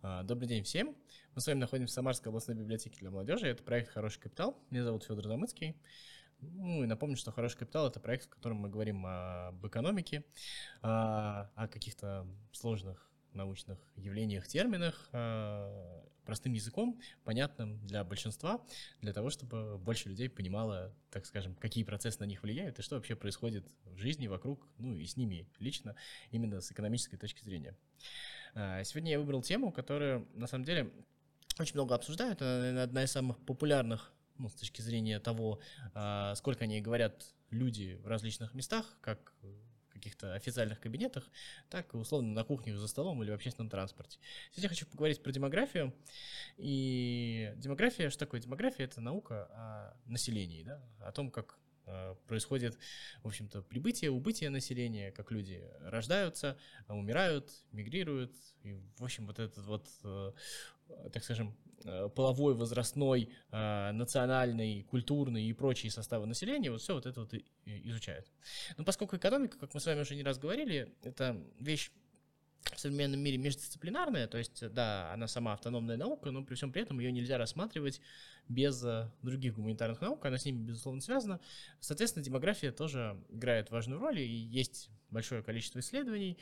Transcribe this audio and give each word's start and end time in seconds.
А, 0.00 0.22
добрый 0.22 0.46
день 0.46 0.62
всем. 0.62 0.94
Мы 1.34 1.40
с 1.40 1.46
вами 1.48 1.58
находимся 1.58 1.90
в 1.90 1.94
Самарской 1.94 2.30
областной 2.30 2.56
библиотеке 2.56 3.00
для 3.00 3.10
молодежи. 3.10 3.48
Это 3.48 3.64
проект 3.64 3.90
«Хороший 3.90 4.20
капитал». 4.20 4.56
Меня 4.70 4.84
зовут 4.84 5.02
Федор 5.02 5.26
Замыцкий. 5.26 5.76
Ну 6.40 6.84
и 6.84 6.86
напомню, 6.86 7.16
что 7.16 7.32
«Хороший 7.32 7.58
капитал»— 7.58 7.86
это 7.88 7.98
проект, 7.98 8.26
в 8.26 8.28
котором 8.28 8.58
мы 8.58 8.68
говорим 8.68 9.04
об 9.04 9.66
экономике, 9.66 10.24
а, 10.82 11.50
о 11.56 11.66
каких-то 11.66 12.28
сложных 12.52 13.07
научных 13.38 13.78
явлениях, 13.96 14.46
терминах 14.46 15.08
а, 15.12 16.04
простым 16.26 16.52
языком, 16.52 17.00
понятным 17.24 17.80
для 17.86 18.04
большинства, 18.04 18.60
для 19.00 19.14
того, 19.14 19.30
чтобы 19.30 19.78
больше 19.78 20.10
людей 20.10 20.28
понимало, 20.28 20.94
так 21.10 21.24
скажем, 21.24 21.54
какие 21.54 21.84
процессы 21.84 22.20
на 22.20 22.24
них 22.24 22.42
влияют 22.42 22.78
и 22.78 22.82
что 22.82 22.96
вообще 22.96 23.16
происходит 23.16 23.66
в 23.84 23.96
жизни 23.96 24.26
вокруг, 24.26 24.68
ну 24.76 24.94
и 24.94 25.06
с 25.06 25.16
ними 25.16 25.48
лично, 25.58 25.96
именно 26.30 26.60
с 26.60 26.70
экономической 26.70 27.16
точки 27.16 27.42
зрения. 27.42 27.74
А, 28.54 28.84
сегодня 28.84 29.12
я 29.12 29.18
выбрал 29.18 29.40
тему, 29.40 29.72
которую, 29.72 30.28
на 30.34 30.46
самом 30.46 30.64
деле, 30.64 30.92
очень 31.58 31.74
много 31.74 31.94
обсуждают. 31.94 32.42
Она, 32.42 32.58
наверное, 32.58 32.84
одна 32.84 33.04
из 33.04 33.10
самых 33.10 33.38
популярных 33.46 34.12
ну, 34.36 34.48
с 34.48 34.54
точки 34.54 34.82
зрения 34.82 35.20
того, 35.20 35.60
а, 35.94 36.34
сколько 36.34 36.64
они 36.64 36.80
говорят 36.80 37.24
люди 37.50 37.98
в 38.02 38.06
различных 38.06 38.54
местах, 38.54 38.98
как 39.00 39.32
каких-то 39.98 40.34
официальных 40.34 40.80
кабинетах, 40.80 41.30
так 41.68 41.94
и 41.94 41.96
условно 41.96 42.32
на 42.32 42.44
кухнях 42.44 42.78
за 42.78 42.88
столом 42.88 43.22
или 43.22 43.30
в 43.30 43.34
общественном 43.34 43.68
транспорте. 43.70 44.18
Сейчас 44.50 44.64
я 44.64 44.68
хочу 44.68 44.86
поговорить 44.86 45.22
про 45.22 45.32
демографию. 45.32 45.94
И 46.56 47.52
демография, 47.56 48.10
что 48.10 48.20
такое 48.20 48.40
демография? 48.40 48.84
Это 48.84 49.00
наука 49.00 49.48
о 49.52 49.96
населении, 50.06 50.62
да? 50.62 50.82
о 51.00 51.12
том, 51.12 51.30
как 51.30 51.58
происходит, 52.26 52.78
в 53.22 53.28
общем-то, 53.28 53.62
прибытие, 53.62 54.10
убытие 54.10 54.50
населения, 54.50 55.10
как 55.12 55.30
люди 55.30 55.62
рождаются, 55.80 56.58
умирают, 56.88 57.50
мигрируют. 57.72 58.32
И, 58.62 58.74
в 58.98 59.04
общем, 59.04 59.26
вот 59.26 59.38
этот 59.38 59.64
вот, 59.66 59.88
э, 60.04 60.32
так 61.12 61.24
скажем, 61.24 61.56
Э, 61.84 62.08
половой, 62.14 62.54
возрастной, 62.54 63.30
э, 63.52 63.92
национальный, 63.92 64.82
культурный 64.82 65.44
и 65.44 65.52
прочие 65.52 65.92
составы 65.92 66.26
населения, 66.26 66.72
вот 66.72 66.80
все 66.80 66.94
вот 66.94 67.06
это 67.06 67.20
вот 67.20 67.32
изучают. 67.64 68.26
Но 68.76 68.84
поскольку 68.84 69.16
экономика, 69.16 69.58
как 69.58 69.74
мы 69.74 69.80
с 69.80 69.86
вами 69.86 70.00
уже 70.00 70.16
не 70.16 70.24
раз 70.24 70.38
говорили, 70.38 70.92
это 71.02 71.40
вещь 71.60 71.92
в 72.74 72.80
современном 72.80 73.20
мире 73.20 73.38
междисциплинарная, 73.38 74.26
то 74.26 74.38
есть, 74.38 74.68
да, 74.72 75.12
она 75.12 75.26
сама 75.26 75.52
автономная 75.52 75.96
наука, 75.96 76.30
но 76.30 76.44
при 76.44 76.54
всем 76.54 76.72
при 76.72 76.82
этом 76.82 77.00
ее 77.00 77.12
нельзя 77.12 77.38
рассматривать 77.38 78.00
без 78.48 78.82
э, 78.84 79.10
других 79.22 79.54
гуманитарных 79.54 80.00
наук, 80.00 80.24
она 80.24 80.38
с 80.38 80.44
ними, 80.44 80.64
безусловно, 80.64 81.00
связана. 81.00 81.40
Соответственно, 81.80 82.24
демография 82.24 82.72
тоже 82.72 83.20
играет 83.28 83.70
важную 83.70 84.00
роль, 84.00 84.20
и 84.20 84.26
есть 84.26 84.90
большое 85.10 85.42
количество 85.42 85.80
исследований, 85.80 86.38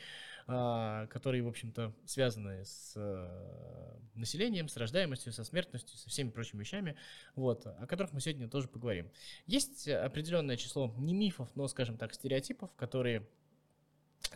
а, 0.47 1.07
которые, 1.07 1.43
в 1.43 1.47
общем-то, 1.47 1.93
связаны 2.05 2.65
с 2.65 2.93
э, 2.95 3.97
населением, 4.15 4.67
с 4.67 4.77
рождаемостью, 4.77 5.33
со 5.33 5.43
смертностью, 5.43 5.97
со 5.97 6.09
всеми 6.09 6.29
прочими 6.29 6.61
вещами, 6.61 6.95
вот, 7.35 7.65
о 7.65 7.85
которых 7.87 8.13
мы 8.13 8.21
сегодня 8.21 8.49
тоже 8.49 8.67
поговорим. 8.67 9.09
Есть 9.45 9.87
определенное 9.87 10.57
число 10.57 10.93
не 10.97 11.13
мифов, 11.13 11.49
но, 11.55 11.67
скажем 11.67 11.97
так, 11.97 12.13
стереотипов, 12.13 12.73
которые 12.75 13.27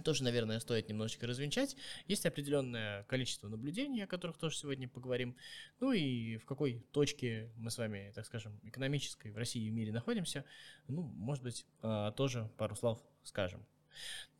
тоже, 0.03 0.23
наверное, 0.23 0.59
стоит 0.59 0.89
немножечко 0.89 1.27
развенчать. 1.27 1.75
Есть 2.07 2.25
определенное 2.25 3.03
количество 3.03 3.47
наблюдений, 3.47 4.01
о 4.01 4.07
которых 4.07 4.37
тоже 4.37 4.55
сегодня 4.57 4.87
поговорим. 4.87 5.35
Ну 5.79 5.91
и 5.91 6.37
в 6.37 6.45
какой 6.45 6.85
точке 6.91 7.51
мы 7.57 7.71
с 7.71 7.77
вами, 7.77 8.11
так 8.15 8.25
скажем, 8.25 8.59
экономической 8.63 9.31
в 9.31 9.37
России 9.37 9.63
и 9.63 9.69
в 9.69 9.73
мире 9.73 9.91
находимся, 9.91 10.45
ну, 10.87 11.01
может 11.01 11.43
быть, 11.43 11.65
а, 11.81 12.11
тоже 12.11 12.49
пару 12.57 12.75
слов 12.75 13.03
скажем. 13.23 13.65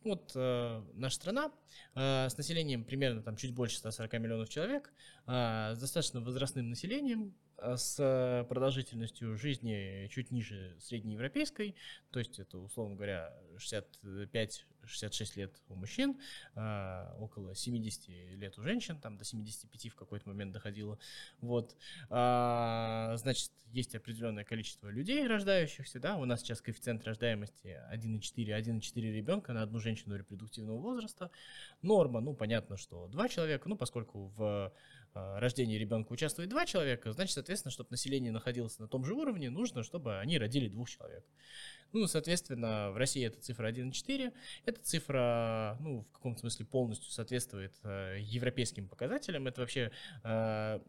Вот 0.04 0.32
э, 0.34 0.82
наша 0.94 1.16
страна 1.16 1.52
э, 1.94 2.28
с 2.28 2.36
населением 2.36 2.84
примерно 2.84 3.22
там 3.22 3.36
чуть 3.36 3.54
больше 3.54 3.76
140 3.76 4.12
миллионов 4.14 4.48
человек, 4.48 4.92
э, 5.26 5.74
с 5.74 5.78
достаточно 5.78 6.20
возрастным 6.20 6.70
населением, 6.70 7.34
с 7.76 8.46
продолжительностью 8.48 9.36
жизни 9.36 10.08
чуть 10.08 10.30
ниже 10.30 10.76
среднеевропейской, 10.80 11.74
то 12.10 12.18
есть 12.18 12.38
это, 12.38 12.58
условно 12.58 12.96
говоря, 12.96 13.32
65 13.58 14.66
66 14.86 15.36
лет 15.36 15.52
у 15.68 15.74
мужчин, 15.74 16.18
а, 16.54 17.14
около 17.18 17.54
70 17.54 18.08
лет 18.08 18.58
у 18.58 18.62
женщин, 18.62 18.98
там 18.98 19.16
до 19.16 19.24
75 19.24 19.88
в 19.88 19.94
какой-то 19.94 20.28
момент 20.28 20.52
доходило. 20.52 20.98
Вот. 21.40 21.76
А, 22.10 23.14
значит, 23.16 23.50
есть 23.66 23.94
определенное 23.94 24.44
количество 24.44 24.88
людей, 24.88 25.26
рождающихся, 25.26 25.98
да, 25.98 26.16
у 26.16 26.24
нас 26.24 26.40
сейчас 26.40 26.60
коэффициент 26.60 27.04
рождаемости 27.04 27.80
1,4, 27.90 28.48
1,4 28.48 29.00
ребенка 29.00 29.52
на 29.52 29.62
одну 29.62 29.78
женщину 29.78 30.16
репродуктивного 30.16 30.78
возраста. 30.78 31.30
Норма, 31.80 32.20
ну, 32.20 32.34
понятно, 32.34 32.76
что 32.76 33.08
два 33.08 33.28
человека, 33.28 33.68
ну, 33.68 33.76
поскольку 33.76 34.26
в 34.36 34.72
рождении 35.14 35.76
ребенка 35.76 36.12
участвует 36.12 36.48
два 36.48 36.66
человека, 36.66 37.12
значит, 37.12 37.34
соответственно, 37.34 37.70
чтобы 37.70 37.90
население 37.90 38.32
находилось 38.32 38.78
на 38.78 38.88
том 38.88 39.04
же 39.04 39.14
уровне, 39.14 39.50
нужно, 39.50 39.82
чтобы 39.82 40.18
они 40.18 40.38
родили 40.38 40.68
двух 40.68 40.88
человек. 40.88 41.24
Ну, 41.92 42.06
соответственно, 42.06 42.90
в 42.90 42.96
России 42.96 43.24
это 43.26 43.40
цифра 43.40 43.70
1,4. 43.70 44.32
Эта 44.64 44.80
цифра, 44.80 45.76
ну, 45.80 46.02
в 46.02 46.12
каком-то 46.12 46.40
смысле 46.40 46.64
полностью 46.64 47.10
соответствует 47.10 47.74
э, 47.82 48.16
европейским 48.20 48.88
показателям. 48.88 49.46
Это 49.46 49.60
вообще 49.60 49.92
э, 50.24 50.80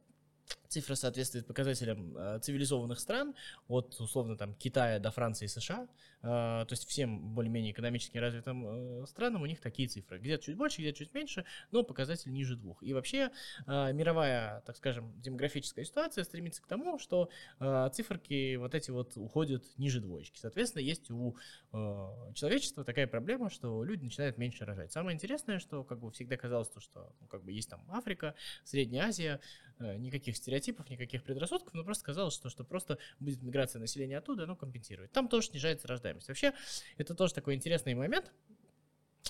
цифра 0.73 0.95
соответствует 0.95 1.45
показателям 1.45 2.17
э, 2.17 2.39
цивилизованных 2.41 2.99
стран, 2.99 3.35
от, 3.67 3.95
условно, 3.99 4.35
там, 4.37 4.55
Китая 4.55 4.99
до 4.99 5.11
Франции 5.11 5.45
и 5.45 5.47
США, 5.47 5.87
э, 6.21 6.25
то 6.25 6.67
есть 6.71 6.87
всем 6.87 7.35
более-менее 7.35 7.71
экономически 7.71 8.17
развитым 8.17 9.03
э, 9.03 9.05
странам 9.05 9.43
у 9.43 9.45
них 9.45 9.61
такие 9.61 9.87
цифры. 9.87 10.17
Где-то 10.17 10.43
чуть 10.45 10.57
больше, 10.57 10.81
где-то 10.81 10.97
чуть 10.97 11.13
меньше, 11.13 11.45
но 11.71 11.83
показатель 11.83 12.31
ниже 12.31 12.55
двух. 12.55 12.81
И 12.81 12.93
вообще 12.93 13.31
мировая, 13.67 14.61
так 14.61 14.75
скажем, 14.75 15.13
демографическая 15.21 15.85
ситуация 15.85 16.23
стремится 16.23 16.61
к 16.61 16.67
тому, 16.67 16.97
что 16.97 17.29
циферки 17.93 18.55
вот 18.55 18.73
эти 18.73 18.91
вот 18.91 19.15
уходят 19.15 19.63
ниже 19.77 20.01
двоечки. 20.01 20.37
Соответственно, 20.39 20.81
есть 20.81 21.11
у 21.11 21.37
человечества 22.33 22.83
такая 22.83 23.07
проблема, 23.07 23.49
что 23.49 23.83
люди 23.83 24.03
начинают 24.05 24.37
меньше 24.37 24.65
рожать. 24.65 24.91
Самое 24.91 25.15
интересное, 25.15 25.59
что 25.59 25.83
как 25.83 25.99
бы 25.99 26.11
всегда 26.11 26.37
казалось 26.37 26.69
то, 26.69 26.79
что 26.79 27.13
ну, 27.21 27.27
как 27.27 27.43
бы 27.43 27.51
есть 27.51 27.69
там 27.69 27.85
Африка, 27.89 28.35
Средняя 28.63 29.05
Азия, 29.05 29.39
никаких 29.79 30.32
стереотипов 30.37 30.63
стереотипов, 30.63 30.89
никаких 30.89 31.23
предрассудков, 31.23 31.73
но 31.73 31.83
просто 31.83 32.05
казалось, 32.05 32.33
что, 32.33 32.49
что 32.49 32.63
просто 32.63 32.97
будет 33.19 33.41
миграция 33.41 33.79
населения 33.79 34.17
оттуда, 34.17 34.43
оно 34.43 34.55
компенсирует. 34.55 35.11
Там 35.11 35.27
тоже 35.27 35.47
снижается 35.47 35.87
рождаемость. 35.87 36.27
Вообще, 36.27 36.53
это 36.97 37.15
тоже 37.15 37.33
такой 37.33 37.55
интересный 37.55 37.93
момент, 37.93 38.31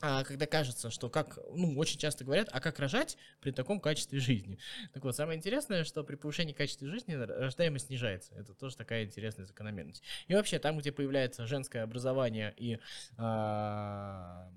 а, 0.01 0.23
когда 0.23 0.47
кажется, 0.47 0.89
что 0.89 1.09
как, 1.09 1.37
ну, 1.53 1.77
очень 1.77 1.99
часто 1.99 2.25
говорят, 2.25 2.49
а 2.51 2.59
как 2.59 2.79
рожать 2.79 3.17
при 3.41 3.51
таком 3.51 3.79
качестве 3.79 4.19
жизни. 4.19 4.57
Так 4.91 5.03
вот, 5.03 5.15
самое 5.15 5.37
интересное, 5.37 5.83
что 5.83 6.03
при 6.03 6.15
повышении 6.15 6.53
качества 6.53 6.87
жизни 6.89 7.13
рождаемость 7.13 7.87
снижается. 7.87 8.33
Это 8.35 8.53
тоже 8.53 8.75
такая 8.75 9.05
интересная 9.05 9.45
закономерность. 9.45 10.03
И 10.27 10.33
вообще, 10.33 10.59
там, 10.59 10.79
где 10.79 10.91
появляется 10.91 11.45
женское 11.45 11.83
образование 11.83 12.53
и 12.57 12.79
а, 13.17 14.51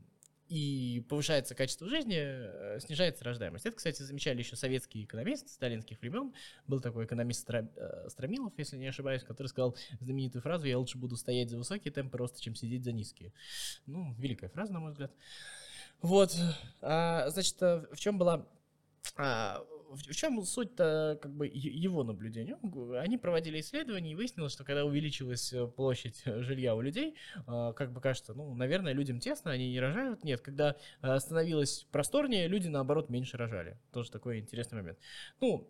и 0.49 1.05
повышается 1.09 1.55
качество 1.55 1.89
жизни, 1.89 2.17
э, 2.19 2.79
снижается 2.81 3.25
рождаемость. 3.25 3.67
Это, 3.67 3.77
кстати, 3.77 4.03
замечали 4.03 4.39
еще 4.39 4.57
советские 4.57 5.05
экономисты 5.05 5.49
сталинских 5.49 6.01
времен. 6.01 6.33
Был 6.67 6.81
такой 6.81 7.05
экономист 7.05 7.49
э, 7.51 8.09
Стромилов, 8.09 8.53
если 8.57 8.77
не 8.77 8.87
ошибаюсь, 8.87 9.23
который 9.23 9.49
сказал 9.49 9.77
знаменитую 10.01 10.43
фразу 10.43 10.67
«Я 10.67 10.79
лучше 10.79 10.99
буду 10.99 11.17
стоять 11.17 11.51
за 11.51 11.59
высокие 11.59 11.93
темпы 11.93 12.19
роста, 12.19 12.41
чем 12.41 12.55
сидеть 12.55 12.85
за 12.85 12.93
низкие». 12.93 13.33
Ну, 13.87 14.15
великая 14.19 14.49
фраза, 14.49 14.73
на 14.73 14.81
мой 14.81 14.93
взгляд. 14.93 15.13
Вот, 16.01 16.37
а, 16.83 17.29
значит, 17.31 17.61
э, 17.63 17.87
в 17.93 17.99
чем 17.99 18.19
была 18.19 18.47
а, 19.17 19.65
в 19.97 20.15
чем 20.15 20.43
суть-то 20.45 21.19
как 21.21 21.33
бы 21.33 21.47
его 21.53 22.03
наблюдения? 22.05 22.59
Они 22.99 23.19
проводили 23.19 23.61
исследования 23.61 24.13
и 24.13 24.15
выяснилось, 24.15 24.53
что 24.53 24.65
когда 24.65 24.85
увеличилась 24.85 25.53
э, 25.53 25.67
площадь 25.67 26.23
э, 26.25 26.43
жилья 26.43 26.75
у 26.75 26.81
людей, 26.81 27.15
а, 27.47 27.73
как 27.73 27.93
бы 27.93 28.01
кажется, 28.01 28.35
ну, 28.35 28.55
наверное, 28.55 28.93
людям 28.93 29.21
тесно, 29.21 29.51
они 29.51 29.71
не 29.71 29.81
рожают. 29.81 30.25
Нет, 30.25 30.41
когда 30.41 30.77
э, 31.03 31.19
становилось 31.19 31.87
просторнее, 31.91 32.49
люди, 32.49 32.69
наоборот, 32.69 33.09
меньше 33.11 33.37
рожали. 33.37 33.79
Тоже 33.93 34.11
такой 34.11 34.39
интересный 34.39 34.81
момент. 34.81 34.99
Ну, 35.41 35.69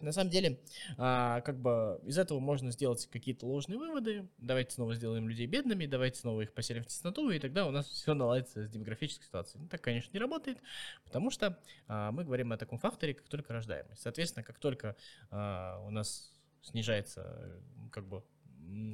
на 0.00 0.12
самом 0.12 0.30
деле, 0.30 0.60
а, 0.96 1.40
как 1.42 1.60
бы 1.60 2.00
из 2.04 2.18
этого 2.18 2.40
можно 2.40 2.70
сделать 2.70 3.06
какие-то 3.06 3.46
ложные 3.46 3.78
выводы. 3.78 4.28
Давайте 4.38 4.74
снова 4.74 4.94
сделаем 4.94 5.28
людей 5.28 5.46
бедными, 5.46 5.86
давайте 5.86 6.20
снова 6.20 6.40
их 6.40 6.52
поселим 6.52 6.82
в 6.82 6.86
тесноту, 6.86 7.30
и 7.30 7.38
тогда 7.38 7.66
у 7.66 7.70
нас 7.70 7.86
все 7.86 8.14
наладится 8.14 8.66
с 8.66 8.70
демографической 8.70 9.26
ситуацией. 9.26 9.62
Ну, 9.62 9.68
так, 9.68 9.80
конечно, 9.80 10.10
не 10.12 10.18
работает, 10.18 10.58
потому 11.04 11.30
что 11.30 11.58
а, 11.86 12.12
мы 12.12 12.24
говорим 12.24 12.52
о 12.52 12.56
таком 12.56 12.78
факторе, 12.78 13.14
как 13.14 13.28
только 13.28 13.52
рождаемость. 13.52 14.02
Соответственно, 14.02 14.42
как 14.44 14.58
только 14.58 14.96
а, 15.30 15.82
у 15.86 15.90
нас 15.90 16.32
снижается 16.62 17.60
как 17.90 18.06
бы 18.06 18.22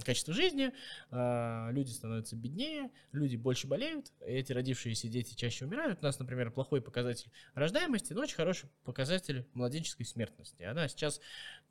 качество 0.04 0.32
жизни, 0.32 0.72
а, 1.10 1.70
люди 1.70 1.90
становятся 1.90 2.36
беднее, 2.36 2.90
люди 3.12 3.36
больше 3.36 3.66
болеют, 3.66 4.12
эти 4.20 4.52
родившиеся 4.52 5.08
дети 5.08 5.34
чаще 5.34 5.64
умирают. 5.64 6.00
У 6.00 6.04
нас, 6.04 6.18
например, 6.18 6.50
плохой 6.50 6.80
показатель 6.80 7.30
рождаемости, 7.54 8.12
но 8.12 8.22
очень 8.22 8.36
хороший 8.36 8.68
показатель 8.84 9.46
младенческой 9.54 10.06
смертности. 10.06 10.62
Она 10.62 10.88
сейчас, 10.88 11.20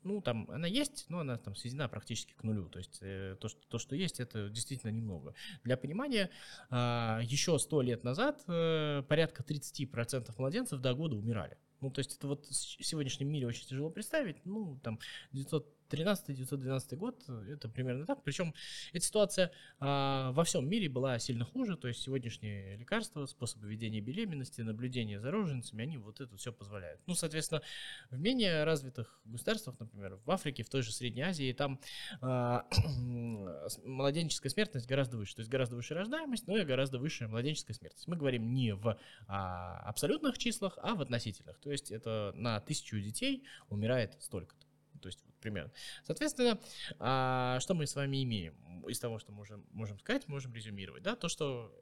ну, 0.02 0.20
там, 0.20 0.50
она 0.50 0.66
есть, 0.66 1.06
но 1.08 1.20
она 1.20 1.38
там 1.38 1.54
сведена 1.54 1.88
практически 1.88 2.34
к 2.34 2.42
нулю. 2.42 2.68
То 2.68 2.78
есть 2.78 2.98
э, 3.00 3.36
то, 3.40 3.48
что, 3.48 3.60
то, 3.68 3.78
что 3.78 3.96
есть, 3.96 4.20
это 4.20 4.48
действительно 4.48 4.90
немного. 4.90 5.34
Для 5.64 5.76
понимания, 5.76 6.30
а, 6.70 7.20
еще 7.22 7.58
сто 7.58 7.82
лет 7.82 8.04
назад 8.04 8.42
э, 8.46 9.02
порядка 9.08 9.42
30% 9.42 10.32
младенцев 10.38 10.80
до 10.80 10.94
года 10.94 11.16
умирали. 11.16 11.56
Ну, 11.80 11.90
то 11.90 11.98
есть 12.00 12.16
это 12.16 12.26
вот 12.28 12.46
в 12.46 12.52
сегодняшнем 12.84 13.28
мире 13.28 13.46
очень 13.46 13.66
тяжело 13.66 13.90
представить. 13.90 14.44
Ну, 14.44 14.80
там, 14.82 14.98
900 15.32 15.75
13-912 15.90 16.96
год, 16.96 17.24
это 17.48 17.68
примерно 17.68 18.06
так. 18.06 18.22
Причем 18.22 18.54
эта 18.92 19.04
ситуация 19.04 19.52
а, 19.78 20.32
во 20.32 20.44
всем 20.44 20.68
мире 20.68 20.88
была 20.88 21.18
сильно 21.18 21.44
хуже, 21.44 21.76
то 21.76 21.88
есть 21.88 22.02
сегодняшние 22.02 22.76
лекарства, 22.76 23.26
способы 23.26 23.68
ведения 23.68 24.00
беременности, 24.00 24.60
наблюдения 24.60 25.20
за 25.20 25.30
роженицами, 25.30 25.82
они 25.82 25.98
вот 25.98 26.20
это 26.20 26.36
все 26.36 26.52
позволяют. 26.52 27.00
Ну, 27.06 27.14
соответственно, 27.14 27.62
в 28.10 28.18
менее 28.18 28.64
развитых 28.64 29.20
государствах, 29.24 29.78
например, 29.78 30.18
в 30.24 30.30
Африке, 30.30 30.62
в 30.62 30.68
той 30.68 30.82
же 30.82 30.92
Средней 30.92 31.22
Азии, 31.22 31.52
там 31.52 31.80
а, 32.20 32.66
младенческая 33.84 34.50
смертность 34.50 34.86
гораздо 34.86 35.16
выше, 35.16 35.36
то 35.36 35.40
есть 35.40 35.50
гораздо 35.50 35.76
выше 35.76 35.94
рождаемость, 35.94 36.46
но 36.46 36.56
и 36.56 36.64
гораздо 36.64 36.98
выше 36.98 37.28
младенческая 37.28 37.74
смертность. 37.74 38.06
Мы 38.08 38.16
говорим 38.16 38.52
не 38.52 38.74
в 38.74 38.98
а, 39.26 39.80
абсолютных 39.80 40.38
числах, 40.38 40.78
а 40.82 40.94
в 40.94 41.00
относительных, 41.00 41.58
то 41.60 41.70
есть 41.70 41.90
это 41.90 42.32
на 42.34 42.60
тысячу 42.60 42.98
детей 43.00 43.44
умирает 43.68 44.16
столько-то 44.20 44.66
то 45.00 45.08
есть 45.08 45.24
примерно. 45.46 45.72
Соответственно, 46.02 46.58
а, 46.98 47.58
что 47.60 47.74
мы 47.74 47.86
с 47.86 47.94
вами 47.94 48.22
имеем 48.24 48.54
из 48.88 48.98
того, 48.98 49.18
что 49.18 49.32
можем, 49.32 49.64
можем 49.72 49.98
сказать, 50.00 50.26
можем 50.28 50.52
резюмировать, 50.54 51.02
да, 51.02 51.14
то, 51.14 51.28
что 51.28 51.72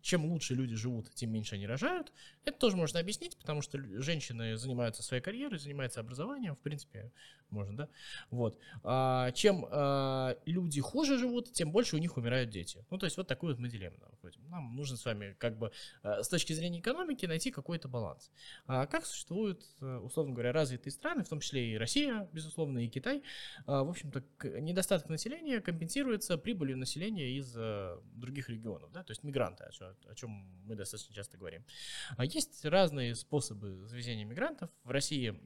чем 0.00 0.24
лучше 0.26 0.54
люди 0.54 0.74
живут, 0.74 1.10
тем 1.14 1.32
меньше 1.32 1.54
они 1.54 1.66
рожают. 1.66 2.12
Это 2.44 2.58
тоже 2.58 2.76
можно 2.76 3.00
объяснить, 3.00 3.36
потому 3.36 3.62
что 3.62 3.78
женщины 4.00 4.56
занимаются 4.56 5.02
своей 5.02 5.22
карьерой, 5.22 5.58
занимаются 5.58 6.00
образованием, 6.00 6.54
в 6.54 6.60
принципе, 6.60 7.12
можно, 7.50 7.76
да? 7.76 7.88
Вот. 8.30 8.58
А, 8.82 9.30
чем 9.32 9.66
а, 9.70 10.36
люди 10.46 10.80
хуже 10.80 11.18
живут, 11.18 11.52
тем 11.52 11.70
больше 11.70 11.96
у 11.96 11.98
них 11.98 12.16
умирают 12.16 12.50
дети. 12.50 12.84
Ну, 12.90 12.98
то 12.98 13.06
есть 13.06 13.16
вот 13.16 13.26
такую 13.26 13.54
вот 13.54 13.60
мы 13.60 13.68
дилемму 13.68 13.98
находим. 14.10 14.48
Нам 14.48 14.74
нужно 14.74 14.96
с 14.96 15.04
вами 15.04 15.36
как 15.38 15.56
бы 15.58 15.70
а, 16.02 16.22
с 16.22 16.28
точки 16.28 16.52
зрения 16.52 16.80
экономики 16.80 17.26
найти 17.26 17.50
какой-то 17.50 17.88
баланс. 17.88 18.30
А 18.66 18.86
как 18.86 19.06
существуют, 19.06 19.64
э, 19.80 19.96
условно 19.98 20.32
говоря, 20.32 20.52
развитые 20.52 20.92
страны, 20.92 21.24
в 21.24 21.28
том 21.28 21.40
числе 21.40 21.72
и 21.72 21.76
Россия, 21.76 22.28
безусловно, 22.32 22.84
и 22.84 22.88
Китай, 22.88 23.22
а, 23.66 23.84
в 23.84 23.90
общем-то, 23.90 24.22
недостаток 24.60 25.08
населения 25.08 25.60
компенсируется 25.60 26.38
прибылью 26.38 26.76
населения 26.76 27.36
из 27.36 27.54
а, 27.56 28.00
других 28.14 28.48
регионов, 28.48 28.90
да, 28.92 29.04
то 29.04 29.12
есть 29.12 29.22
мигранты, 29.22 29.64
о 29.82 30.14
чем 30.14 30.30
мы 30.64 30.74
достаточно 30.74 31.14
часто 31.14 31.36
говорим. 31.36 31.64
А 32.16 32.24
есть 32.24 32.64
разные 32.64 33.14
способы 33.14 33.86
завезения 33.86 34.24
мигрантов. 34.24 34.70
В 34.84 34.90
России 34.90 35.38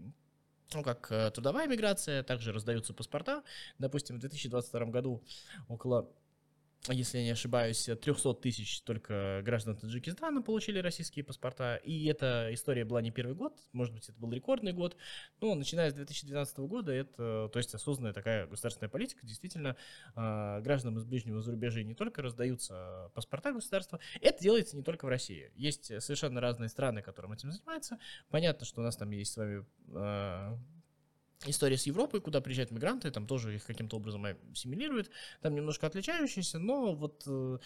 ну, 0.72 0.84
как 0.84 1.10
э, 1.10 1.30
трудовая 1.32 1.66
миграция, 1.66 2.22
также 2.22 2.52
раздаются 2.52 2.94
паспорта. 2.94 3.42
Допустим, 3.78 4.16
в 4.16 4.20
2022 4.20 4.86
году 4.86 5.22
около 5.68 6.08
если 6.88 7.18
я 7.18 7.24
не 7.24 7.30
ошибаюсь, 7.30 7.84
300 7.84 8.34
тысяч 8.34 8.80
только 8.82 9.42
граждан 9.44 9.76
Таджикистана 9.76 10.40
получили 10.40 10.78
российские 10.78 11.24
паспорта. 11.24 11.76
И 11.76 12.06
эта 12.06 12.48
история 12.52 12.86
была 12.86 13.02
не 13.02 13.10
первый 13.10 13.34
год, 13.34 13.58
может 13.72 13.92
быть, 13.92 14.08
это 14.08 14.18
был 14.18 14.32
рекордный 14.32 14.72
год. 14.72 14.96
Но 15.40 15.54
начиная 15.54 15.90
с 15.90 15.94
2012 15.94 16.58
года, 16.60 16.92
это, 16.92 17.50
то 17.52 17.58
есть 17.58 17.74
осознанная 17.74 18.14
такая 18.14 18.46
государственная 18.46 18.88
политика, 18.88 19.26
действительно, 19.26 19.76
а, 20.14 20.60
гражданам 20.62 20.98
из 20.98 21.04
ближнего 21.04 21.42
зарубежья 21.42 21.84
не 21.84 21.94
только 21.94 22.22
раздаются 22.22 23.10
паспорта 23.14 23.52
государства, 23.52 24.00
это 24.22 24.42
делается 24.42 24.76
не 24.76 24.82
только 24.82 25.04
в 25.04 25.08
России. 25.08 25.52
Есть 25.56 26.02
совершенно 26.02 26.40
разные 26.40 26.70
страны, 26.70 27.02
которым 27.02 27.32
этим 27.32 27.52
занимаются. 27.52 27.98
Понятно, 28.30 28.64
что 28.64 28.80
у 28.80 28.84
нас 28.84 28.96
там 28.96 29.10
есть 29.10 29.32
с 29.32 29.36
вами 29.36 29.66
а, 29.94 30.58
история 31.46 31.78
с 31.78 31.86
Европой, 31.86 32.20
куда 32.20 32.40
приезжают 32.40 32.70
мигранты, 32.70 33.10
там 33.10 33.26
тоже 33.26 33.54
их 33.54 33.64
каким-то 33.64 33.96
образом 33.96 34.26
ассимилируют, 34.52 35.10
там 35.40 35.54
немножко 35.54 35.86
отличающиеся, 35.86 36.58
но 36.58 36.94
вот 36.94 37.22
э, 37.26 37.58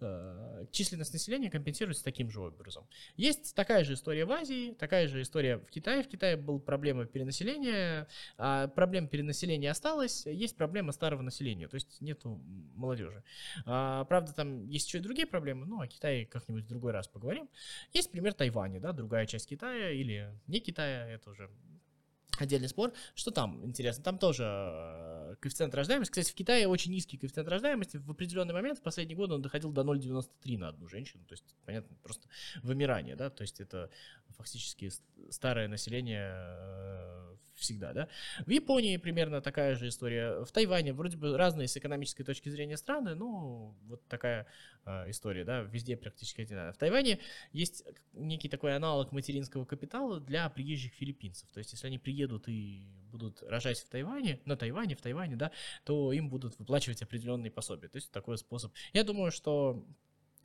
э, 0.00 0.66
численность 0.72 1.12
населения 1.12 1.50
компенсируется 1.50 2.02
таким 2.02 2.30
же 2.30 2.40
образом. 2.40 2.88
Есть 3.16 3.54
такая 3.54 3.84
же 3.84 3.94
история 3.94 4.24
в 4.24 4.32
Азии, 4.32 4.72
такая 4.72 5.08
же 5.08 5.20
история 5.20 5.58
в 5.58 5.66
Китае. 5.66 6.02
В 6.02 6.08
Китае 6.08 6.36
была 6.36 6.58
проблема 6.58 7.04
перенаселения, 7.04 8.08
а 8.38 8.68
проблема 8.68 9.08
перенаселения 9.08 9.70
осталась, 9.70 10.24
есть 10.24 10.56
проблема 10.56 10.92
старого 10.92 11.20
населения, 11.20 11.68
то 11.68 11.74
есть 11.74 12.00
нету 12.00 12.40
молодежи. 12.74 13.22
А, 13.66 14.04
правда, 14.06 14.32
там 14.32 14.66
есть 14.68 14.86
еще 14.88 14.98
и 14.98 15.02
другие 15.02 15.26
проблемы, 15.26 15.66
ну, 15.66 15.82
о 15.82 15.86
Китае 15.86 16.24
как-нибудь 16.24 16.64
в 16.64 16.68
другой 16.68 16.92
раз 16.92 17.08
поговорим. 17.08 17.50
Есть 17.92 18.10
пример 18.10 18.32
Тайваня, 18.32 18.80
да, 18.80 18.92
другая 18.92 19.26
часть 19.26 19.48
Китая 19.48 19.90
или 19.90 20.32
не 20.46 20.60
Китая, 20.60 21.06
это 21.06 21.28
уже 21.28 21.50
отдельный 22.42 22.68
спор. 22.68 22.92
Что 23.14 23.30
там 23.30 23.64
интересно? 23.64 24.04
Там 24.04 24.18
тоже 24.18 24.44
э, 24.44 25.34
коэффициент 25.40 25.74
рождаемости. 25.74 26.12
Кстати, 26.12 26.32
в 26.32 26.34
Китае 26.34 26.68
очень 26.68 26.92
низкий 26.92 27.16
коэффициент 27.16 27.48
рождаемости. 27.48 27.96
В 27.96 28.10
определенный 28.10 28.54
момент, 28.54 28.78
в 28.78 28.82
последние 28.82 29.16
годы, 29.16 29.34
он 29.34 29.42
доходил 29.42 29.72
до 29.72 29.82
0,93 29.82 30.58
на 30.58 30.68
одну 30.68 30.88
женщину. 30.88 31.24
То 31.24 31.34
есть, 31.34 31.44
понятно, 31.64 31.96
просто 32.02 32.28
вымирание, 32.62 33.16
да, 33.16 33.30
то 33.30 33.42
есть 33.42 33.60
это 33.60 33.90
фактически 34.36 34.90
старое 35.30 35.68
население 35.68 36.32
э, 36.32 37.36
всегда, 37.58 37.92
да. 37.92 38.08
В 38.46 38.50
Японии 38.50 38.96
примерно 38.96 39.40
такая 39.40 39.76
же 39.76 39.88
история. 39.88 40.44
В 40.44 40.52
Тайване 40.52 40.92
вроде 40.92 41.16
бы 41.16 41.36
разные 41.36 41.68
с 41.68 41.76
экономической 41.76 42.24
точки 42.24 42.48
зрения 42.48 42.76
страны, 42.76 43.14
но 43.14 43.76
вот 43.86 44.06
такая 44.08 44.46
э, 44.84 45.10
история, 45.10 45.44
да, 45.44 45.62
везде 45.62 45.96
практически 45.96 46.42
одинаковая. 46.42 46.72
В 46.72 46.78
Тайване 46.78 47.18
есть 47.52 47.84
некий 48.12 48.48
такой 48.48 48.74
аналог 48.74 49.12
материнского 49.12 49.64
капитала 49.64 50.20
для 50.20 50.48
приезжих 50.48 50.92
филиппинцев. 50.92 51.50
То 51.50 51.58
есть, 51.58 51.72
если 51.72 51.86
они 51.86 51.98
приедут 51.98 52.48
и 52.48 52.86
будут 53.10 53.42
рожать 53.42 53.78
в 53.78 53.88
Тайване, 53.88 54.40
на 54.44 54.56
Тайване, 54.56 54.94
в 54.96 55.02
Тайване, 55.02 55.36
да, 55.36 55.50
то 55.84 56.12
им 56.12 56.28
будут 56.28 56.58
выплачивать 56.58 57.02
определенные 57.02 57.50
пособия. 57.50 57.88
То 57.88 57.96
есть, 57.96 58.10
такой 58.10 58.38
способ. 58.38 58.72
Я 58.92 59.04
думаю, 59.04 59.30
что 59.30 59.84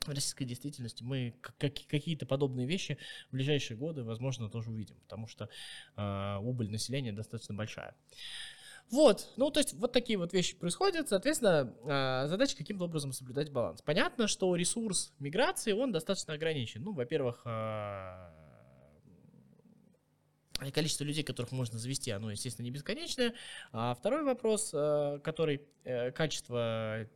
в 0.06 0.14
российской 0.14 0.44
действительности 0.44 1.02
мы 1.02 1.34
какие-то 1.58 2.26
подобные 2.26 2.66
вещи 2.66 2.98
в 3.28 3.32
ближайшие 3.32 3.76
годы, 3.76 4.04
возможно, 4.04 4.48
тоже 4.48 4.70
увидим, 4.70 4.96
потому 5.00 5.26
что 5.26 5.48
э, 5.96 6.36
убыль 6.40 6.70
населения 6.70 7.12
достаточно 7.12 7.54
большая. 7.54 7.94
Вот, 8.90 9.32
ну 9.36 9.50
то 9.50 9.60
есть 9.60 9.72
вот 9.74 9.92
такие 9.92 10.18
вот 10.18 10.32
вещи 10.32 10.56
происходят, 10.56 11.08
соответственно, 11.08 11.74
э, 11.84 12.28
задача 12.28 12.56
каким-то 12.56 12.84
образом 12.84 13.12
соблюдать 13.12 13.50
баланс. 13.50 13.82
Понятно, 13.82 14.28
что 14.28 14.54
ресурс 14.54 15.12
миграции, 15.18 15.72
он 15.72 15.90
достаточно 15.90 16.34
ограничен. 16.34 16.82
Ну, 16.82 16.92
во-первых, 16.92 17.42
э, 17.46 18.30
количество 20.72 21.04
людей, 21.04 21.24
которых 21.24 21.52
можно 21.52 21.78
завести, 21.78 22.10
оно, 22.10 22.30
естественно, 22.30 22.64
не 22.64 22.70
бесконечное. 22.70 23.34
А 23.72 23.94
второй 23.94 24.22
вопрос, 24.22 24.70
который 24.70 25.62
э, 25.84 26.12
качество 26.12 27.06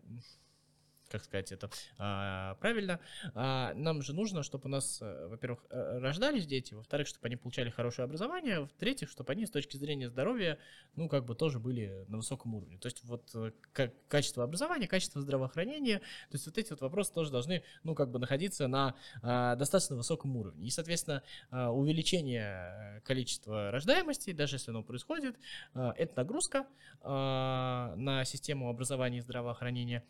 как 1.09 1.25
сказать 1.25 1.53
это 1.53 1.71
а, 1.99 2.55
правильно, 2.57 3.01
а, 3.35 3.73
нам 3.75 4.03
же 4.03 4.13
нужно, 4.13 4.43
чтобы 4.43 4.67
у 4.67 4.69
нас, 4.69 4.99
э, 5.01 5.27
во-первых, 5.29 5.65
э, 5.71 5.99
рождались 5.99 6.47
дети, 6.47 6.75
во-вторых, 6.75 7.07
чтобы 7.07 7.27
они 7.27 7.37
получали 7.37 7.71
хорошее 7.71 8.05
образование, 8.05 8.67
в-третьих, 8.67 9.11
чтобы 9.11 9.33
они 9.33 9.47
с 9.47 9.51
точки 9.51 9.77
зрения 9.77 10.09
здоровья, 10.09 10.59
ну, 10.95 11.09
как 11.09 11.25
бы 11.25 11.35
тоже 11.35 11.59
были 11.59 12.05
на 12.09 12.19
высоком 12.19 12.55
уровне. 12.55 12.79
То 12.79 12.87
есть 12.87 13.03
вот 13.05 13.31
э, 13.35 13.53
как, 13.73 13.93
качество 14.09 14.45
образования, 14.45 14.87
качество 14.87 15.21
здравоохранения, 15.21 15.99
то 15.99 16.35
есть 16.35 16.47
вот 16.47 16.59
эти 16.59 16.71
вот 16.71 16.81
вопросы 16.81 17.13
тоже 17.13 17.31
должны, 17.31 17.63
ну, 17.85 17.95
как 17.95 18.11
бы 18.11 18.19
находиться 18.19 18.67
на 18.69 18.95
а, 19.23 19.57
достаточно 19.57 19.97
высоком 19.97 20.37
уровне. 20.37 20.67
И, 20.67 20.71
соответственно, 20.71 21.23
а, 21.51 21.71
увеличение 21.71 23.03
количества 23.05 23.71
рождаемости, 23.71 24.33
даже 24.33 24.57
если 24.57 24.71
оно 24.71 24.83
происходит, 24.83 25.37
а, 25.75 25.93
это 25.97 26.17
нагрузка 26.17 26.67
а, 27.01 27.95
на 27.97 28.25
систему 28.25 28.69
образования 28.69 29.19
и 29.19 29.23
здравоохранения. 29.23 30.05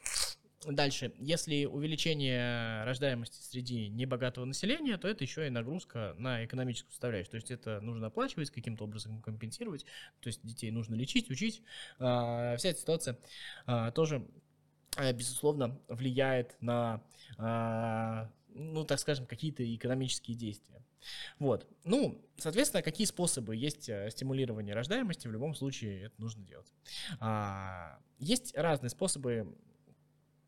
Дальше, 0.66 1.12
если 1.20 1.66
увеличение 1.66 2.82
рождаемости 2.82 3.40
среди 3.40 3.88
небогатого 3.88 4.44
населения, 4.44 4.98
то 4.98 5.06
это 5.06 5.22
еще 5.22 5.46
и 5.46 5.50
нагрузка 5.50 6.16
на 6.18 6.44
экономическую 6.44 6.90
составляющую. 6.90 7.30
То 7.30 7.36
есть 7.36 7.50
это 7.52 7.80
нужно 7.80 8.08
оплачивать, 8.08 8.50
каким-то 8.50 8.84
образом 8.84 9.22
компенсировать. 9.22 9.84
То 10.20 10.26
есть 10.26 10.44
детей 10.44 10.72
нужно 10.72 10.96
лечить, 10.96 11.30
учить. 11.30 11.62
А, 12.00 12.56
вся 12.56 12.70
эта 12.70 12.80
ситуация 12.80 13.18
а, 13.66 13.92
тоже, 13.92 14.26
а, 14.96 15.12
безусловно, 15.12 15.78
влияет 15.86 16.56
на, 16.60 17.02
ну, 18.48 18.84
так 18.84 18.98
скажем, 18.98 19.26
какие-то 19.26 19.62
экономические 19.76 20.36
действия. 20.36 20.82
Вот. 21.38 21.68
Ну, 21.84 22.20
соответственно, 22.36 22.82
какие 22.82 23.06
способы 23.06 23.54
есть 23.54 23.88
э, 23.88 24.10
стимулирования 24.10 24.74
рождаемости, 24.74 25.28
в 25.28 25.32
любом 25.32 25.54
случае 25.54 26.06
это 26.06 26.20
нужно 26.20 26.44
делать. 26.44 26.72
Есть 28.18 28.56
разные 28.56 28.90
способы 28.90 29.56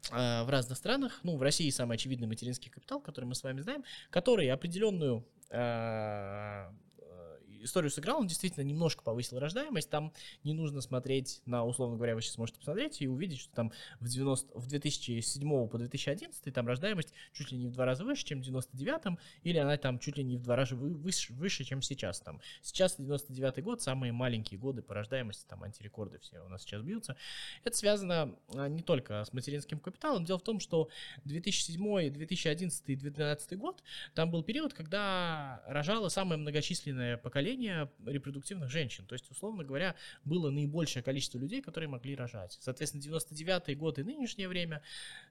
в 0.08 0.46
разных 0.48 0.78
странах, 0.78 1.20
ну, 1.22 1.36
в 1.36 1.42
России 1.42 1.68
самый 1.70 1.96
очевидный 1.96 2.26
материнский 2.26 2.70
капитал, 2.70 3.00
который 3.00 3.26
мы 3.26 3.34
с 3.34 3.42
вами 3.42 3.60
знаем, 3.60 3.84
который 4.10 4.50
определенную 4.50 5.26
историю 7.62 7.90
сыграл, 7.90 8.20
он 8.20 8.26
действительно 8.26 8.64
немножко 8.64 9.02
повысил 9.02 9.38
рождаемость. 9.38 9.90
Там 9.90 10.12
не 10.44 10.52
нужно 10.52 10.80
смотреть 10.80 11.42
на, 11.46 11.64
условно 11.64 11.96
говоря, 11.96 12.14
вы 12.14 12.22
сейчас 12.22 12.38
можете 12.38 12.58
посмотреть 12.58 13.00
и 13.02 13.08
увидеть, 13.08 13.40
что 13.40 13.54
там 13.54 13.72
в, 14.00 14.08
90, 14.08 14.58
в 14.58 14.66
2007 14.66 15.68
по 15.68 15.78
2011 15.78 16.54
там 16.54 16.66
рождаемость 16.66 17.12
чуть 17.32 17.52
ли 17.52 17.58
не 17.58 17.68
в 17.68 17.72
два 17.72 17.84
раза 17.84 18.04
выше, 18.04 18.24
чем 18.24 18.40
в 18.40 18.44
99 18.44 19.18
или 19.42 19.58
она 19.58 19.76
там 19.76 19.98
чуть 19.98 20.16
ли 20.16 20.24
не 20.24 20.36
в 20.36 20.42
два 20.42 20.56
раза 20.56 20.76
выше, 20.76 21.32
выше 21.32 21.64
чем 21.64 21.82
сейчас. 21.82 22.20
Там. 22.20 22.40
Сейчас 22.62 22.96
99 22.96 23.62
год, 23.62 23.82
самые 23.82 24.12
маленькие 24.12 24.58
годы 24.58 24.82
по 24.82 24.94
рождаемости, 24.94 25.46
там 25.46 25.62
антирекорды 25.62 26.18
все 26.18 26.40
у 26.40 26.48
нас 26.48 26.62
сейчас 26.62 26.82
бьются. 26.82 27.16
Это 27.64 27.76
связано 27.76 28.34
а, 28.54 28.68
не 28.68 28.82
только 28.82 29.24
с 29.24 29.32
материнским 29.32 29.78
капиталом. 29.78 30.24
Дело 30.24 30.38
в 30.38 30.42
том, 30.42 30.60
что 30.60 30.88
2007, 31.24 32.10
2011 32.10 32.88
и 32.88 32.96
2012 32.96 33.58
год, 33.58 33.82
там 34.14 34.30
был 34.30 34.42
период, 34.42 34.74
когда 34.74 35.62
рожало 35.66 36.08
самое 36.08 36.40
многочисленное 36.40 37.16
поколение 37.16 37.49
поколение 37.50 37.88
репродуктивных 38.06 38.70
женщин. 38.70 39.04
То 39.06 39.14
есть, 39.14 39.30
условно 39.30 39.64
говоря, 39.64 39.94
было 40.24 40.50
наибольшее 40.50 41.02
количество 41.02 41.38
людей, 41.38 41.60
которые 41.60 41.88
могли 41.88 42.14
рожать. 42.14 42.58
Соответственно, 42.60 43.02
99 43.02 43.76
год 43.76 43.98
и 43.98 44.04
нынешнее 44.04 44.48
время, 44.48 44.82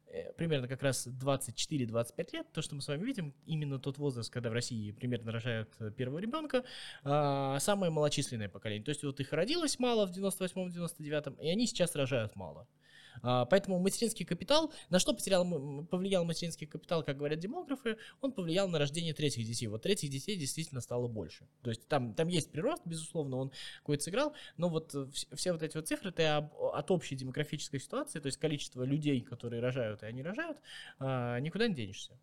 э, 0.07 0.33
примерно 0.33 0.67
как 0.67 0.83
раз 0.83 1.07
24-25 1.07 2.33
лет, 2.33 2.51
то, 2.51 2.61
что 2.61 2.75
мы 2.75 2.81
с 2.81 2.88
вами 2.88 3.05
видим, 3.05 3.33
именно 3.45 3.79
тот 3.79 3.97
возраст, 3.97 4.31
когда 4.31 4.49
в 4.49 4.53
России 4.53 4.91
примерно 4.91 5.31
рожают 5.31 5.69
э, 5.79 5.91
первого 5.91 6.19
ребенка, 6.19 6.63
а, 7.03 7.59
самое 7.59 7.91
малочисленное 7.91 8.49
поколение. 8.49 8.83
То 8.83 8.89
есть, 8.89 9.03
вот 9.03 9.19
их 9.19 9.31
родилось 9.33 9.79
мало 9.79 10.05
в 10.05 10.11
98-99, 10.11 11.41
и 11.41 11.49
они 11.49 11.67
сейчас 11.67 11.95
рожают 11.95 12.35
мало. 12.35 12.67
А, 13.21 13.45
поэтому 13.45 13.79
материнский 13.79 14.25
капитал, 14.25 14.73
на 14.89 14.99
что 14.99 15.13
потерял, 15.13 15.45
повлиял 15.85 16.25
материнский 16.25 16.67
капитал, 16.67 17.03
как 17.03 17.17
говорят 17.17 17.39
демографы, 17.39 17.97
он 18.21 18.31
повлиял 18.31 18.67
на 18.67 18.79
рождение 18.79 19.13
третьих 19.13 19.45
детей. 19.45 19.67
Вот 19.67 19.83
третьих 19.83 20.09
детей 20.09 20.38
действительно 20.38 20.81
стало 20.81 21.07
больше. 21.07 21.47
То 21.61 21.69
есть 21.69 21.88
там, 21.88 22.13
там 22.13 22.27
есть 22.27 22.51
прирост, 22.51 22.83
безусловно, 22.85 23.38
он 23.38 23.51
какой-то 23.79 24.03
сыграл, 24.03 24.33
но 24.57 24.69
вот 24.69 24.95
все 25.33 25.51
вот 25.51 25.63
эти 25.63 25.75
вот 25.75 25.88
цифры, 25.88 26.09
это 26.09 26.49
от 26.73 26.91
общей 26.91 27.15
демографической 27.15 27.79
ситуации, 27.79 28.19
то 28.19 28.27
есть 28.27 28.38
количество 28.38 28.83
людей, 28.83 29.21
которые 29.21 29.61
рожают 29.61 30.03
и 30.03 30.05
они 30.05 30.21
рожают, 30.23 30.57
а, 30.99 31.39
никуда 31.39 31.67
не 31.67 31.75
денешься. 31.75 32.17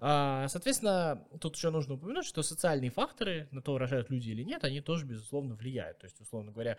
А, 0.00 0.48
соответственно, 0.48 1.26
тут 1.40 1.56
еще 1.56 1.70
нужно 1.70 1.94
упомянуть, 1.94 2.26
что 2.26 2.42
социальные 2.42 2.90
факторы 2.90 3.48
на 3.50 3.62
то, 3.62 3.78
рожают 3.78 4.10
люди 4.10 4.30
или 4.30 4.42
нет, 4.42 4.64
они 4.64 4.80
тоже, 4.80 5.06
безусловно, 5.06 5.54
влияют. 5.54 5.98
То 5.98 6.06
есть, 6.06 6.20
условно 6.20 6.52
говоря, 6.52 6.78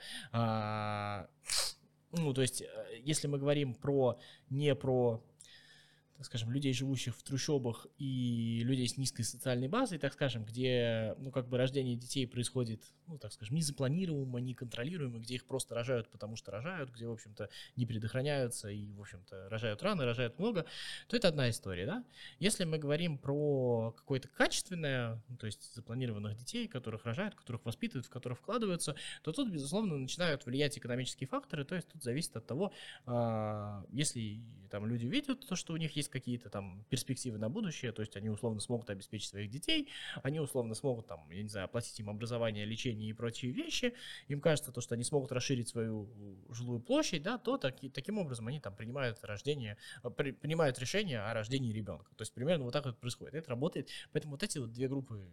ну, 2.12 2.34
то 2.34 2.42
есть, 2.42 2.62
э, 2.62 2.68
если 3.04 3.28
мы 3.28 3.38
говорим 3.38 3.74
про 3.74 4.20
не 4.50 4.76
про 4.76 5.24
скажем, 6.26 6.52
людей, 6.52 6.74
живущих 6.74 7.16
в 7.16 7.24
трущобах 7.24 7.88
и 7.98 8.62
людей 8.64 8.88
с 8.88 8.98
низкой 8.98 9.24
социальной 9.24 9.70
базой, 9.70 10.00
так 10.00 10.14
скажем, 10.14 10.44
где, 10.44 11.16
ну, 11.18 11.32
как 11.32 11.48
бы 11.48 11.58
рождение 11.58 11.96
детей 11.96 12.28
происходит, 12.28 12.84
ну, 13.08 13.18
так 13.18 13.32
скажем, 13.32 13.56
незапланируемо, 13.56 14.40
неконтролируемо, 14.40 15.20
где 15.20 15.36
их 15.36 15.46
просто 15.46 15.76
рожают, 15.76 16.10
потому 16.10 16.36
что 16.36 16.52
рожают, 16.52 16.90
где, 16.92 17.08
в 17.08 17.12
общем-то, 17.12 17.50
не 17.78 17.86
предохраняются 17.86 18.70
и, 18.70 18.92
в 18.92 19.00
общем-то, 19.00 19.50
рожают 19.50 19.82
рано, 19.82 20.06
рожают 20.06 20.38
много, 20.40 20.66
то 21.08 21.16
это 21.16 21.30
одна 21.30 21.50
история, 21.50 21.86
да. 21.86 22.04
Если 22.40 22.66
мы 22.66 22.78
говорим 22.78 23.18
про 23.18 23.94
какое-то 23.96 24.28
качественное, 24.28 25.24
ну, 25.30 25.38
то 25.38 25.46
есть 25.46 25.74
запланированных 25.74 26.36
детей, 26.36 26.68
которых 26.68 27.06
рожают, 27.06 27.36
которых 27.36 27.64
воспитывают, 27.64 28.08
в 28.08 28.10
которых 28.10 28.40
вкладываются, 28.40 28.96
то 29.24 29.32
тут, 29.32 29.50
безусловно, 29.50 29.98
начинают 29.98 30.46
влиять 30.46 30.78
экономические 30.78 31.28
факторы, 31.28 31.64
то 31.64 31.76
есть 31.76 31.88
тут 31.88 32.04
зависит 32.04 32.36
от 32.36 32.46
того, 32.46 32.74
а, 33.06 33.86
если 33.92 34.42
там 34.70 34.86
люди 34.86 35.06
видят 35.06 35.48
то, 35.48 35.56
что 35.56 35.74
у 35.74 35.78
них 35.78 35.96
есть 35.96 36.09
есть 36.10 36.12
какие-то 36.12 36.50
там 36.50 36.84
перспективы 36.90 37.38
на 37.38 37.50
будущее, 37.50 37.92
то 37.92 38.02
есть 38.02 38.16
они 38.18 38.30
условно 38.30 38.60
смогут 38.60 38.90
обеспечить 38.90 39.30
своих 39.30 39.50
детей, 39.50 39.90
они 40.24 40.40
условно 40.40 40.76
смогут 40.76 41.08
там, 41.08 41.30
я 41.32 41.44
не 41.44 41.50
знаю, 41.50 41.66
оплатить 41.66 42.00
им 42.00 42.10
образование, 42.10 42.66
лечение 42.66 43.10
и 43.10 43.14
прочие 43.14 43.52
вещи, 43.52 43.94
им 44.28 44.42
кажется 44.42 44.72
то, 44.72 44.82
что 44.82 44.96
они 44.96 45.04
смогут 45.04 45.32
расширить 45.32 45.70
свою 45.70 46.10
жилую 46.50 46.80
площадь, 46.80 47.24
да, 47.24 47.38
то 47.38 47.58
таки, 47.58 47.90
таким 47.90 48.18
образом 48.18 48.48
они 48.48 48.60
там 48.60 48.76
принимают 48.76 49.24
рождение, 49.24 49.78
э, 50.04 50.10
при, 50.10 50.32
принимают 50.32 50.80
решение 50.80 51.22
о 51.22 51.34
рождении 51.34 51.72
ребенка. 51.72 52.14
То 52.16 52.24
есть 52.24 52.34
примерно 52.34 52.66
вот 52.66 52.74
так 52.74 52.86
вот 52.86 52.98
происходит. 53.00 53.36
Это 53.36 53.50
работает. 53.50 53.90
Поэтому 54.12 54.34
вот 54.34 54.44
эти 54.44 54.58
вот 54.58 54.72
две 54.72 54.88
группы 54.88 55.28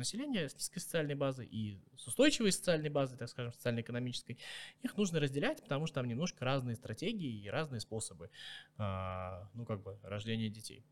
населения 0.00 0.48
с 0.48 0.54
низкой 0.54 0.80
социальной 0.80 1.14
базой 1.14 1.46
и 1.46 1.78
с 1.96 2.06
устойчивой 2.06 2.52
социальной 2.52 2.90
базой, 2.90 3.16
так 3.16 3.28
скажем, 3.28 3.52
социально-экономической, 3.52 4.38
их 4.82 4.96
нужно 4.96 5.20
разделять, 5.20 5.62
потому 5.62 5.86
что 5.86 5.96
там 5.96 6.08
немножко 6.08 6.44
разные 6.44 6.76
стратегии 6.76 7.42
и 7.42 7.48
разные 7.48 7.80
способы, 7.80 8.30
а, 8.76 9.48
ну, 9.54 9.64
как 9.64 9.82
бы, 9.82 9.98
рождения 10.02 10.48
детей. 10.48 10.84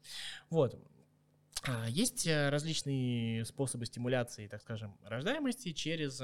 Вот. 0.51 0.79
А, 1.65 1.89
есть 1.89 2.27
э, 2.27 2.51
различные 2.51 3.45
способы 3.45 3.87
стимуляции, 3.87 4.47
так 4.47 4.63
скажем, 4.63 4.97
рождаемости 5.03 5.73
через 5.73 6.23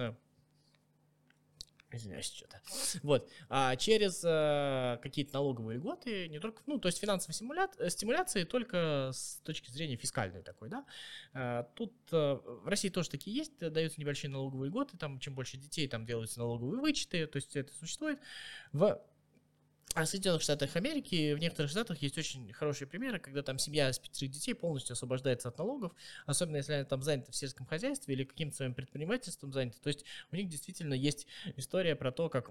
Извиняюсь, 1.96 2.26
что-то. 2.26 2.60
Вот. 3.02 3.28
А 3.48 3.76
через 3.76 4.22
а, 4.24 4.96
какие-то 4.98 5.34
налоговые 5.34 5.78
льготы, 5.78 6.28
не 6.28 6.40
только, 6.40 6.62
ну, 6.66 6.78
то 6.78 6.88
есть 6.88 6.98
финансовые 6.98 7.34
стимуля... 7.34 7.68
Э, 7.78 7.90
стимуляции 7.90 8.44
только 8.44 9.10
с 9.12 9.40
точки 9.44 9.70
зрения 9.70 9.96
фискальной 9.96 10.42
такой, 10.42 10.68
да. 10.68 10.84
А, 11.32 11.64
тут 11.74 11.92
а, 12.12 12.36
в 12.36 12.68
России 12.68 12.88
тоже 12.88 13.10
такие 13.10 13.36
есть, 13.36 13.58
даются 13.58 14.00
небольшие 14.00 14.30
налоговые 14.30 14.68
льготы, 14.70 14.96
там 14.96 15.18
чем 15.18 15.34
больше 15.34 15.56
детей, 15.56 15.88
там 15.88 16.06
делаются 16.06 16.38
налоговые 16.40 16.80
вычеты, 16.80 17.26
то 17.26 17.36
есть 17.36 17.54
это 17.56 17.72
существует. 17.74 18.18
В 18.72 19.00
а 19.94 20.04
в 20.04 20.08
Соединенных 20.08 20.42
Штатах 20.42 20.74
Америки, 20.76 21.34
в 21.34 21.38
некоторых 21.38 21.70
штатах 21.70 22.02
есть 22.02 22.18
очень 22.18 22.52
хорошие 22.52 22.88
примеры, 22.88 23.20
когда 23.20 23.42
там 23.42 23.58
семья 23.58 23.90
из 23.90 23.98
пятерых 23.98 24.32
детей 24.32 24.54
полностью 24.54 24.94
освобождается 24.94 25.48
от 25.48 25.58
налогов, 25.58 25.92
особенно 26.26 26.56
если 26.56 26.72
они 26.72 26.84
там 26.84 27.02
заняты 27.02 27.30
в 27.30 27.36
сельском 27.36 27.66
хозяйстве 27.66 28.14
или 28.14 28.24
каким-то 28.24 28.56
своим 28.56 28.74
предпринимательством 28.74 29.52
заняты. 29.52 29.78
То 29.80 29.88
есть 29.88 30.04
у 30.32 30.36
них 30.36 30.48
действительно 30.48 30.94
есть 30.94 31.26
история 31.56 31.94
про 31.94 32.10
то, 32.10 32.28
как 32.28 32.50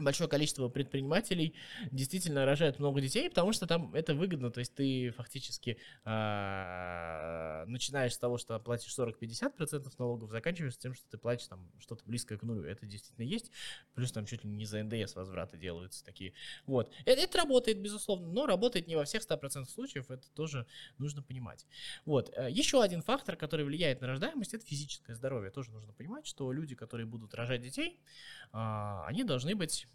большое 0.00 0.28
количество 0.28 0.68
предпринимателей 0.68 1.54
действительно 1.90 2.44
рожают 2.44 2.78
много 2.78 3.00
детей, 3.00 3.28
потому 3.28 3.52
что 3.52 3.66
там 3.66 3.94
это 3.94 4.14
выгодно, 4.14 4.50
то 4.50 4.60
есть 4.60 4.74
ты 4.74 5.10
фактически 5.10 5.78
э, 6.04 7.64
начинаешь 7.66 8.14
с 8.14 8.18
того, 8.18 8.38
что 8.38 8.58
платишь 8.58 8.96
40-50% 8.96 9.92
налогов, 9.98 10.30
заканчиваешь 10.30 10.76
тем, 10.76 10.94
что 10.94 11.08
ты 11.08 11.18
платишь 11.18 11.46
там 11.46 11.70
что-то 11.78 12.04
близкое 12.04 12.38
к 12.38 12.42
нулю. 12.42 12.64
Это 12.64 12.86
действительно 12.86 13.24
есть, 13.24 13.50
плюс 13.94 14.12
там 14.12 14.26
чуть 14.26 14.44
ли 14.44 14.50
не 14.50 14.64
за 14.64 14.82
НДС 14.82 15.14
возвраты 15.14 15.56
делаются 15.56 16.04
такие. 16.04 16.32
Вот. 16.66 16.92
Это, 17.04 17.20
это 17.20 17.38
работает, 17.38 17.80
безусловно, 17.80 18.28
но 18.28 18.46
работает 18.46 18.86
не 18.86 18.96
во 18.96 19.04
всех 19.04 19.22
100% 19.22 19.66
случаев, 19.66 20.10
это 20.10 20.30
тоже 20.30 20.66
нужно 20.98 21.22
понимать. 21.22 21.66
Вот. 22.04 22.32
Э, 22.36 22.48
Еще 22.50 22.82
один 22.82 23.02
фактор, 23.02 23.36
который 23.36 23.64
влияет 23.64 24.00
на 24.00 24.06
рождаемость, 24.06 24.54
это 24.54 24.64
физическое 24.64 25.14
здоровье. 25.14 25.50
Тоже 25.50 25.70
нужно 25.70 25.92
понимать, 25.92 26.26
что 26.26 26.52
люди, 26.52 26.74
которые 26.74 27.06
будут 27.06 27.34
рожать 27.34 27.62
детей, 27.62 28.00
э, 28.52 29.02
они 29.06 29.24
должны 29.24 29.54
быть 29.54 29.87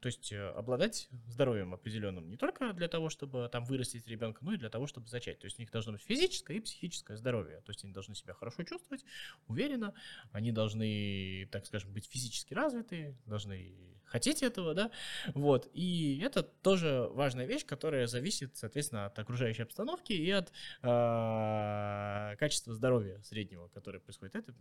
то 0.00 0.06
есть 0.06 0.32
э, 0.32 0.48
обладать 0.50 1.08
здоровьем 1.28 1.74
определенным 1.74 2.28
не 2.28 2.36
только 2.36 2.72
для 2.72 2.88
того, 2.88 3.08
чтобы 3.08 3.48
там 3.50 3.64
вырастить 3.64 4.06
ребенка, 4.06 4.44
но 4.44 4.54
и 4.54 4.56
для 4.56 4.70
того, 4.70 4.86
чтобы 4.86 5.08
зачать. 5.08 5.38
То 5.38 5.46
есть 5.46 5.58
у 5.58 5.62
них 5.62 5.70
должно 5.70 5.92
быть 5.92 6.02
физическое 6.02 6.56
и 6.56 6.60
психическое 6.60 7.16
здоровье. 7.16 7.60
То 7.60 7.70
есть 7.70 7.84
они 7.84 7.92
должны 7.92 8.14
себя 8.14 8.34
хорошо 8.34 8.62
чувствовать, 8.64 9.04
уверенно, 9.46 9.94
они 10.32 10.52
должны, 10.52 11.48
так 11.52 11.66
скажем, 11.66 11.92
быть 11.92 12.06
физически 12.06 12.54
развиты, 12.54 13.16
должны 13.26 13.74
хотеть 14.04 14.42
этого, 14.42 14.74
да, 14.74 14.90
вот, 15.34 15.70
и 15.72 16.20
это 16.22 16.42
тоже 16.42 17.08
важная 17.12 17.46
вещь, 17.46 17.64
которая 17.64 18.06
зависит, 18.06 18.54
соответственно, 18.56 19.06
от 19.06 19.18
окружающей 19.18 19.62
обстановки 19.62 20.12
и 20.12 20.30
от 20.30 20.52
э, 20.82 22.36
качества 22.36 22.74
здоровья 22.74 23.22
среднего, 23.22 23.68
которое 23.68 24.00
происходит. 24.00 24.34
Это 24.34 24.54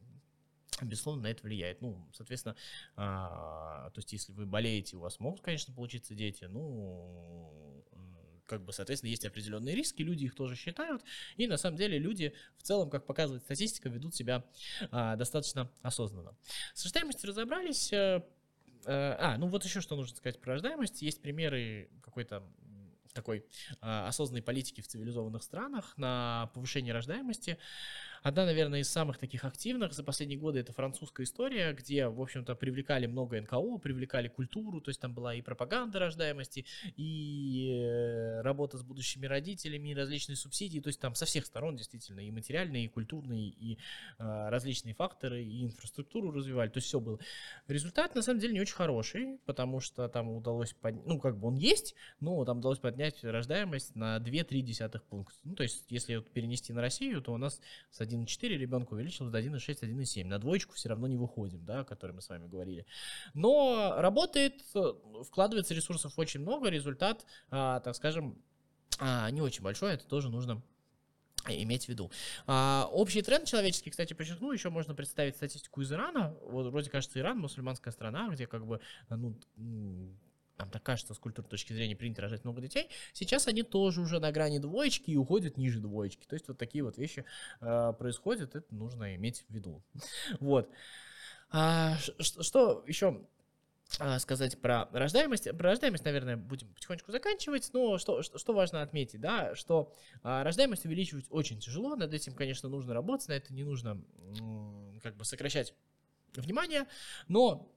безусловно, 0.81 1.23
на 1.23 1.27
это 1.27 1.43
влияет. 1.43 1.81
Ну, 1.81 2.07
соответственно, 2.13 2.55
а, 2.95 3.89
то 3.91 3.99
есть, 3.99 4.11
если 4.13 4.31
вы 4.33 4.45
болеете, 4.45 4.97
у 4.97 4.99
вас 4.99 5.19
могут, 5.19 5.41
конечно, 5.41 5.73
получиться 5.73 6.15
дети, 6.15 6.45
ну, 6.45 7.85
как 8.51 8.65
бы, 8.65 8.73
соответственно, 8.73 9.09
есть 9.09 9.25
определенные 9.25 9.75
риски, 9.75 10.01
люди 10.01 10.25
их 10.25 10.35
тоже 10.35 10.57
считают, 10.57 11.03
и 11.37 11.47
на 11.47 11.55
самом 11.55 11.77
деле 11.77 11.97
люди 11.97 12.33
в 12.57 12.63
целом, 12.63 12.89
как 12.89 13.05
показывает 13.05 13.43
статистика, 13.43 13.87
ведут 13.87 14.13
себя 14.13 14.43
а, 14.91 15.15
достаточно 15.15 15.71
осознанно. 15.81 16.35
С 16.73 16.83
рождаемостью 16.83 17.29
разобрались. 17.29 17.93
А, 17.93 18.25
а, 18.85 19.37
ну 19.37 19.47
вот 19.47 19.63
еще 19.63 19.79
что 19.79 19.95
нужно 19.95 20.17
сказать 20.17 20.41
про 20.41 20.53
рождаемость. 20.53 21.01
Есть 21.01 21.21
примеры 21.21 21.89
какой-то 22.01 22.43
такой 23.13 23.45
а, 23.79 24.07
осознанной 24.07 24.41
политики 24.41 24.81
в 24.81 24.87
цивилизованных 24.87 25.43
странах 25.43 25.97
на 25.97 26.49
повышение 26.53 26.93
рождаемости. 26.93 27.57
Одна, 28.23 28.45
наверное, 28.45 28.81
из 28.81 28.89
самых 28.89 29.17
таких 29.17 29.45
активных 29.45 29.93
за 29.93 30.03
последние 30.03 30.37
годы 30.37 30.59
это 30.59 30.73
французская 30.73 31.23
история, 31.23 31.73
где, 31.73 32.07
в 32.07 32.21
общем-то, 32.21 32.53
привлекали 32.53 33.07
много 33.07 33.41
НКО, 33.41 33.79
привлекали 33.79 34.27
культуру, 34.27 34.79
то 34.79 34.89
есть 34.89 35.01
там 35.01 35.15
была 35.15 35.33
и 35.33 35.41
пропаганда 35.41 35.97
рождаемости, 35.97 36.65
и 36.97 37.79
э, 37.81 38.41
работа 38.41 38.77
с 38.77 38.83
будущими 38.83 39.25
родителями, 39.25 39.89
и 39.89 39.95
различные 39.95 40.35
субсидии, 40.35 40.79
то 40.79 40.89
есть 40.89 40.99
там 40.99 41.15
со 41.15 41.25
всех 41.25 41.47
сторон 41.47 41.75
действительно 41.75 42.19
и 42.19 42.29
материальные, 42.29 42.85
и 42.85 42.87
культурные, 42.89 43.49
и 43.49 43.79
э, 44.19 44.49
различные 44.49 44.93
факторы, 44.93 45.43
и 45.43 45.63
инфраструктуру 45.63 46.29
развивали, 46.31 46.69
то 46.69 46.77
есть 46.77 46.89
все 46.89 46.99
было. 46.99 47.17
Результат, 47.67 48.13
на 48.13 48.21
самом 48.21 48.39
деле, 48.39 48.53
не 48.53 48.61
очень 48.61 48.75
хороший, 48.75 49.39
потому 49.47 49.79
что 49.79 50.07
там 50.09 50.29
удалось, 50.29 50.73
под... 50.73 51.07
ну, 51.07 51.19
как 51.19 51.39
бы 51.39 51.47
он 51.47 51.55
есть, 51.55 51.95
но 52.19 52.45
там 52.45 52.59
удалось 52.59 52.77
поднять 52.77 53.23
рождаемость 53.23 53.95
на 53.95 54.17
2-3 54.17 55.01
пункта. 55.09 55.39
Ну, 55.43 55.55
то 55.55 55.63
есть, 55.63 55.85
если 55.89 56.17
вот 56.17 56.29
перенести 56.29 56.71
на 56.71 56.81
Россию, 56.81 57.23
то 57.23 57.33
у 57.33 57.37
нас 57.37 57.59
с 57.89 57.99
1,4 58.11 58.49
ребенка 58.49 58.93
увеличилось 58.93 59.31
до 59.31 59.39
1,6, 59.39 59.81
1,7. 59.81 60.25
На 60.25 60.39
двоечку 60.39 60.73
все 60.73 60.89
равно 60.89 61.07
не 61.07 61.17
выходим, 61.17 61.65
да, 61.65 61.81
о 61.81 61.85
которой 61.85 62.11
мы 62.11 62.21
с 62.21 62.29
вами 62.29 62.47
говорили. 62.47 62.85
Но 63.33 63.95
работает, 63.97 64.63
вкладывается 65.25 65.73
ресурсов 65.73 66.17
очень 66.17 66.41
много, 66.41 66.69
результат, 66.69 67.25
а, 67.49 67.79
так 67.79 67.95
скажем, 67.95 68.37
а, 68.99 69.29
не 69.31 69.41
очень 69.41 69.63
большой, 69.63 69.93
это 69.93 70.05
тоже 70.05 70.29
нужно 70.29 70.61
иметь 71.47 71.85
в 71.85 71.89
виду. 71.89 72.11
А, 72.45 72.87
общий 72.91 73.21
тренд 73.21 73.45
человеческий, 73.45 73.89
кстати, 73.89 74.13
подчеркну, 74.13 74.51
еще 74.51 74.69
можно 74.69 74.93
представить 74.93 75.35
статистику 75.35 75.81
из 75.81 75.91
Ирана. 75.91 76.35
Вот 76.43 76.71
вроде 76.71 76.89
кажется, 76.89 77.19
Иран 77.19 77.39
мусульманская 77.39 77.91
страна, 77.91 78.29
где 78.29 78.47
как 78.47 78.65
бы 78.65 78.79
ну, 79.09 79.35
нам 80.61 80.69
так 80.69 80.83
кажется, 80.83 81.13
с 81.13 81.19
культурной 81.19 81.49
точки 81.49 81.73
зрения 81.73 81.95
принято 81.95 82.21
рожать 82.21 82.43
много 82.43 82.61
детей, 82.61 82.89
сейчас 83.13 83.47
они 83.47 83.63
тоже 83.63 84.01
уже 84.01 84.19
на 84.19 84.31
грани 84.31 84.59
двоечки 84.59 85.11
и 85.11 85.17
уходят 85.17 85.57
ниже 85.57 85.79
двоечки. 85.79 86.25
То 86.25 86.35
есть 86.35 86.47
вот 86.47 86.57
такие 86.57 86.83
вот 86.83 86.97
вещи 86.97 87.25
э, 87.59 87.93
происходят, 87.97 88.55
это 88.55 88.73
нужно 88.73 89.15
иметь 89.15 89.43
в 89.47 89.53
виду. 89.53 89.83
Вот. 90.39 90.69
А, 91.49 91.97
что 92.19 92.83
еще 92.87 93.25
а, 93.99 94.19
сказать 94.19 94.59
про 94.61 94.87
рождаемость. 94.93 95.49
Про 95.57 95.71
рождаемость, 95.71 96.05
наверное, 96.05 96.37
будем 96.37 96.73
потихонечку 96.73 97.11
заканчивать, 97.11 97.69
но 97.73 97.97
что, 97.97 98.21
что, 98.21 98.53
важно 98.53 98.81
отметить, 98.83 99.19
да, 99.19 99.55
что 99.55 99.93
а, 100.23 100.43
рождаемость 100.43 100.85
увеличивать 100.85 101.25
очень 101.29 101.59
тяжело, 101.59 101.95
над 101.95 102.13
этим, 102.13 102.33
конечно, 102.33 102.69
нужно 102.69 102.93
работать, 102.93 103.27
на 103.27 103.33
это 103.33 103.53
не 103.53 103.63
нужно 103.63 104.01
как 105.03 105.17
бы 105.17 105.25
сокращать 105.25 105.73
внимание, 106.35 106.85
но 107.27 107.69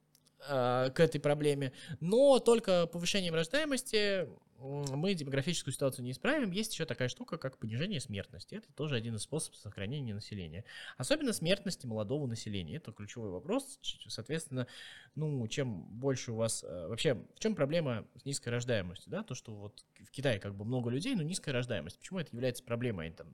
а, 0.48 0.90
к 0.90 1.00
этой 1.00 1.20
проблеме, 1.20 1.72
но 2.00 2.38
только 2.38 2.86
повышением 2.86 3.34
рождаемости 3.34 4.28
мы 4.64 5.14
демографическую 5.14 5.74
ситуацию 5.74 6.04
не 6.04 6.12
исправим. 6.12 6.50
Есть 6.50 6.72
еще 6.72 6.86
такая 6.86 7.08
штука, 7.08 7.36
как 7.36 7.58
понижение 7.58 8.00
смертности. 8.00 8.54
Это 8.54 8.72
тоже 8.72 8.96
один 8.96 9.16
из 9.16 9.22
способов 9.22 9.58
сохранения 9.58 10.14
населения. 10.14 10.64
Особенно 10.96 11.34
смертности 11.34 11.86
молодого 11.86 12.26
населения. 12.26 12.76
Это 12.76 12.92
ключевой 12.92 13.30
вопрос. 13.30 13.78
Соответственно, 14.08 14.66
ну, 15.14 15.46
чем 15.48 15.82
больше 15.82 16.32
у 16.32 16.36
вас... 16.36 16.64
Э, 16.64 16.86
вообще, 16.88 17.14
в 17.34 17.40
чем 17.40 17.54
проблема 17.54 18.06
с 18.16 18.24
низкой 18.24 18.50
рождаемостью? 18.50 19.10
Да? 19.10 19.22
То, 19.22 19.34
что 19.34 19.52
вот 19.54 19.84
в 20.02 20.10
Китае 20.10 20.38
как 20.38 20.54
бы 20.54 20.64
много 20.64 20.88
людей, 20.88 21.14
но 21.14 21.22
низкая 21.22 21.52
рождаемость. 21.52 21.98
Почему 21.98 22.20
это 22.20 22.30
является 22.32 22.64
проблемой? 22.64 23.06
Они 23.06 23.14
там 23.14 23.28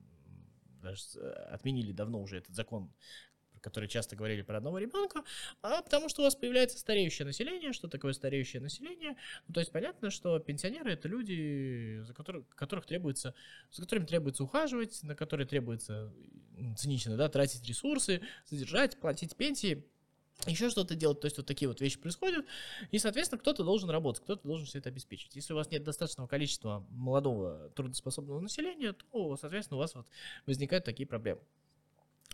даже 0.81 1.01
э, 1.15 1.29
отменили 1.51 1.93
давно 1.93 2.21
уже 2.21 2.39
этот 2.39 2.55
закон 2.55 2.91
которые 3.61 3.89
часто 3.89 4.15
говорили 4.15 4.41
про 4.41 4.57
одного 4.57 4.79
ребенка, 4.79 5.23
а 5.61 5.81
потому 5.81 6.09
что 6.09 6.21
у 6.21 6.25
вас 6.25 6.35
появляется 6.35 6.77
стареющее 6.77 7.25
население. 7.25 7.73
Что 7.73 7.87
такое 7.87 8.13
стареющее 8.13 8.61
население? 8.61 9.15
Ну, 9.47 9.53
то 9.53 9.59
есть 9.59 9.71
понятно, 9.71 10.09
что 10.09 10.39
пенсионеры 10.39 10.93
это 10.93 11.07
люди, 11.07 12.01
за 12.01 12.13
которых, 12.13 12.47
которых 12.49 12.85
требуется, 12.85 13.33
за 13.71 13.83
которыми 13.83 14.05
требуется 14.05 14.43
ухаживать, 14.43 15.01
на 15.03 15.15
которые 15.15 15.47
требуется 15.47 16.11
цинично, 16.77 17.17
да, 17.17 17.29
тратить 17.29 17.67
ресурсы, 17.67 18.21
содержать, 18.45 18.99
платить 18.99 19.35
пенсии 19.35 19.85
еще 20.47 20.69
что-то 20.69 20.95
делать, 20.95 21.19
то 21.19 21.25
есть 21.25 21.37
вот 21.37 21.45
такие 21.45 21.67
вот 21.67 21.81
вещи 21.81 21.99
происходят, 21.99 22.45
и, 22.89 22.97
соответственно, 22.97 23.39
кто-то 23.39 23.63
должен 23.63 23.89
работать, 23.89 24.23
кто-то 24.23 24.47
должен 24.47 24.65
все 24.65 24.79
это 24.79 24.89
обеспечить. 24.89 25.35
Если 25.35 25.53
у 25.53 25.55
вас 25.55 25.69
нет 25.69 25.83
достаточного 25.83 26.27
количества 26.27 26.85
молодого 26.89 27.69
трудоспособного 27.75 28.39
населения, 28.39 28.93
то, 28.93 29.37
соответственно, 29.37 29.77
у 29.77 29.81
вас 29.81 29.93
вот 29.93 30.07
возникают 30.45 30.83
такие 30.85 31.05
проблемы. 31.05 31.41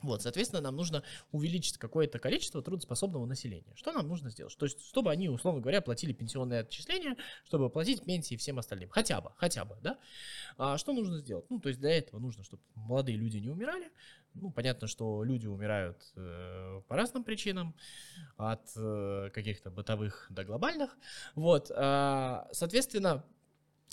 Вот, 0.02 0.22
соответственно, 0.22 0.62
нам 0.62 0.76
нужно 0.76 1.04
увеличить 1.32 1.78
какое-то 1.78 2.20
количество 2.20 2.62
трудоспособного 2.62 3.26
населения. 3.26 3.74
Что 3.76 3.92
нам 3.92 4.08
нужно 4.08 4.30
сделать? 4.30 4.56
То 4.56 4.66
есть, 4.66 4.86
чтобы 4.86 5.12
они, 5.12 5.28
условно 5.30 5.60
говоря, 5.60 5.82
платили 5.82 6.14
пенсионные 6.14 6.62
отчисления, 6.62 7.18
чтобы 7.46 7.70
платить 7.70 8.04
пенсии 8.04 8.36
всем 8.36 8.60
остальным. 8.60 8.90
Хотя 8.90 9.22
бы, 9.22 9.32
хотя 9.38 9.66
бы, 9.66 9.78
да? 9.82 9.98
А 10.58 10.78
что 10.78 10.94
нужно 10.94 11.18
сделать? 11.18 11.46
Ну, 11.50 11.60
то 11.60 11.70
есть, 11.70 11.80
для 11.80 11.98
этого 11.98 12.20
нужно, 12.20 12.44
чтобы 12.44 12.62
молодые 12.76 13.18
люди 13.18 13.38
не 13.38 13.50
умирали. 13.50 13.92
Ну, 14.36 14.52
понятно, 14.52 14.88
что 14.88 15.24
люди 15.24 15.48
умирают 15.48 15.98
э, 16.16 16.82
по 16.88 16.96
разным 16.96 17.24
причинам, 17.24 17.76
от 18.38 18.70
э, 18.76 19.32
каких-то 19.34 19.72
бытовых 19.72 20.28
до 20.30 20.44
глобальных. 20.44 20.96
Вот, 21.34 21.72
э, 21.72 22.44
соответственно, 22.52 23.26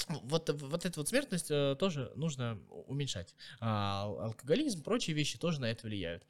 вот, 0.09 0.51
вот 0.63 0.85
эту 0.85 1.01
вот 1.01 1.09
смертность 1.09 1.51
э, 1.51 1.77
тоже 1.79 2.13
нужно 2.17 2.61
уменьшать. 2.87 3.35
А, 3.61 4.05
алкоголизм, 4.05 4.83
прочие 4.83 5.17
вещи 5.17 5.39
тоже 5.39 5.61
на 5.61 5.67
это 5.67 5.87
влияют. 5.87 6.27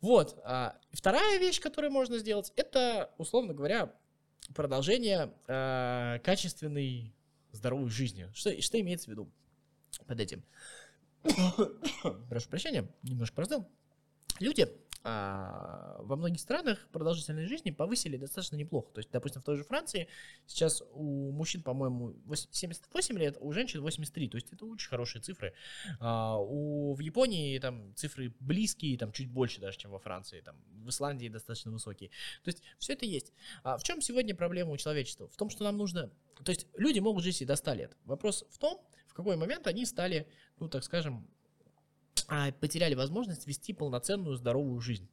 Вот. 0.00 0.38
А, 0.44 0.78
вторая 0.92 1.38
вещь, 1.38 1.60
которую 1.60 1.92
можно 1.92 2.18
сделать, 2.18 2.52
это, 2.56 3.10
условно 3.18 3.54
говоря, 3.54 3.92
продолжение 4.54 5.32
а, 5.46 6.18
качественной 6.20 7.14
здоровой 7.52 7.90
жизни. 7.90 8.30
Что, 8.34 8.60
что 8.62 8.80
имеется 8.80 9.06
в 9.06 9.12
виду 9.12 9.30
под 10.06 10.20
этим? 10.20 10.42
Прошу 12.28 12.48
прощения, 12.48 12.88
немножко 13.02 13.36
простыл. 13.36 13.68
Люди 14.40 14.68
а, 15.04 15.96
во 16.00 16.16
многих 16.16 16.40
странах 16.40 16.88
продолжительность 16.92 17.48
жизни 17.48 17.70
повысили 17.70 18.16
достаточно 18.16 18.56
неплохо. 18.56 18.92
То 18.92 18.98
есть, 18.98 19.10
допустим, 19.10 19.42
в 19.42 19.44
той 19.44 19.56
же 19.56 19.64
Франции 19.64 20.08
сейчас 20.46 20.82
у 20.92 21.32
мужчин, 21.32 21.62
по-моему, 21.62 22.14
78 22.34 23.18
лет, 23.18 23.36
у 23.40 23.52
женщин 23.52 23.80
83. 23.80 24.28
То 24.28 24.36
есть 24.36 24.52
это 24.52 24.64
очень 24.66 24.88
хорошие 24.88 25.20
цифры. 25.20 25.54
А, 25.98 26.38
у, 26.38 26.94
в 26.94 27.00
Японии 27.00 27.58
там 27.58 27.94
цифры 27.96 28.32
близкие, 28.40 28.96
там 28.96 29.12
чуть 29.12 29.30
больше 29.30 29.60
даже, 29.60 29.78
чем 29.78 29.90
во 29.90 29.98
Франции. 29.98 30.40
Там, 30.40 30.56
в 30.68 30.88
Исландии 30.88 31.28
достаточно 31.28 31.72
высокие. 31.72 32.10
То 32.44 32.48
есть 32.48 32.62
все 32.78 32.92
это 32.92 33.04
есть. 33.04 33.32
А 33.64 33.76
в 33.76 33.82
чем 33.82 34.00
сегодня 34.00 34.34
проблема 34.34 34.70
у 34.70 34.76
человечества? 34.76 35.28
В 35.28 35.36
том, 35.36 35.50
что 35.50 35.64
нам 35.64 35.76
нужно... 35.76 36.10
То 36.44 36.50
есть 36.50 36.66
люди 36.76 37.00
могут 37.00 37.24
жить 37.24 37.42
и 37.42 37.44
до 37.44 37.56
100 37.56 37.74
лет. 37.74 37.96
Вопрос 38.04 38.44
в 38.50 38.58
том, 38.58 38.80
в 39.12 39.14
какой 39.14 39.36
момент 39.36 39.66
они 39.66 39.84
стали, 39.84 40.26
ну 40.58 40.68
так 40.68 40.84
скажем, 40.84 41.28
потеряли 42.60 42.94
возможность 42.94 43.46
вести 43.46 43.72
полноценную 43.72 44.36
здоровую 44.36 44.80
жизнь. 44.80 45.08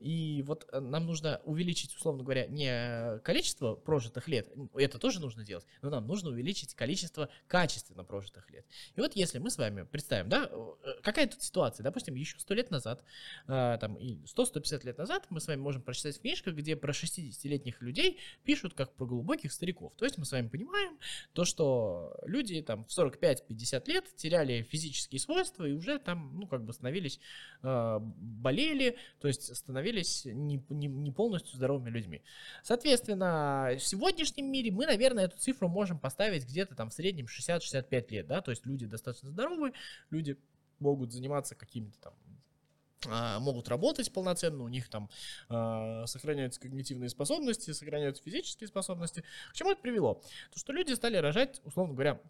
И 0.00 0.42
вот 0.46 0.66
э, 0.72 0.80
нам 0.80 1.06
нужно 1.06 1.40
увеличить, 1.44 1.94
условно 1.94 2.22
говоря, 2.22 2.46
не 2.46 3.18
количество 3.20 3.74
прожитых 3.74 4.28
лет, 4.28 4.48
это 4.74 4.98
тоже 4.98 5.20
нужно 5.20 5.44
делать, 5.44 5.66
но 5.82 5.90
нам 5.90 6.06
нужно 6.06 6.30
увеличить 6.30 6.74
количество 6.74 7.28
качественно 7.46 8.04
прожитых 8.04 8.50
лет. 8.50 8.66
И 8.96 9.00
вот 9.00 9.14
если 9.14 9.38
мы 9.38 9.50
с 9.50 9.58
вами 9.58 9.82
представим, 9.82 10.28
да, 10.28 10.48
э, 10.50 11.00
какая 11.02 11.26
тут 11.26 11.42
ситуация, 11.42 11.84
допустим, 11.84 12.14
еще 12.14 12.38
100 12.38 12.54
лет 12.54 12.70
назад, 12.70 13.04
э, 13.46 13.78
там, 13.80 13.94
и 13.96 14.24
100-150 14.24 14.84
лет 14.84 14.98
назад 14.98 15.26
мы 15.30 15.40
с 15.40 15.46
вами 15.46 15.60
можем 15.60 15.82
прочитать 15.82 16.18
в 16.18 16.54
где 16.54 16.76
про 16.76 16.92
60-летних 16.92 17.82
людей 17.82 18.18
пишут 18.44 18.74
как 18.74 18.94
про 18.94 19.06
глубоких 19.06 19.52
стариков. 19.52 19.94
То 19.96 20.04
есть 20.04 20.18
мы 20.18 20.24
с 20.24 20.32
вами 20.32 20.48
понимаем 20.48 20.98
то, 21.32 21.44
что 21.44 22.16
люди 22.24 22.60
там 22.62 22.84
в 22.84 22.88
45-50 22.88 23.88
лет 23.88 24.16
теряли 24.16 24.62
физические 24.62 25.20
свойства 25.20 25.64
и 25.64 25.72
уже 25.72 25.98
там, 25.98 26.38
ну, 26.38 26.46
как 26.46 26.64
бы 26.64 26.72
становились, 26.72 27.20
болели, 27.62 28.96
то 29.20 29.28
есть 29.28 29.43
становились 29.46 30.24
не, 30.24 30.62
не, 30.68 30.86
не 30.86 31.10
полностью 31.10 31.56
здоровыми 31.56 31.90
людьми. 31.90 32.22
Соответственно, 32.62 33.72
в 33.78 33.82
сегодняшнем 33.82 34.50
мире 34.50 34.70
мы, 34.70 34.86
наверное, 34.86 35.24
эту 35.24 35.38
цифру 35.38 35.68
можем 35.68 35.98
поставить 35.98 36.44
где-то 36.44 36.74
там 36.74 36.90
в 36.90 36.94
среднем 36.94 37.26
60-65 37.26 38.10
лет, 38.10 38.26
да, 38.26 38.40
то 38.40 38.50
есть 38.50 38.64
люди 38.66 38.86
достаточно 38.86 39.30
здоровые, 39.30 39.72
люди 40.10 40.38
могут 40.78 41.12
заниматься 41.12 41.54
какими-то 41.54 41.98
там 42.00 42.14
а, 43.06 43.38
могут 43.38 43.68
работать 43.68 44.12
полноценно, 44.12 44.64
у 44.64 44.68
них 44.68 44.88
там 44.88 45.10
э, 45.50 46.06
сохраняются 46.06 46.60
когнитивные 46.60 47.10
способности, 47.10 47.72
сохраняются 47.72 48.22
физические 48.22 48.68
способности. 48.68 49.24
К 49.50 49.54
чему 49.54 49.72
это 49.72 49.82
привело? 49.82 50.22
То, 50.52 50.58
что 50.58 50.72
люди 50.72 50.92
стали 50.92 51.16
рожать, 51.16 51.60
условно 51.64 51.94
говоря, 51.94 52.20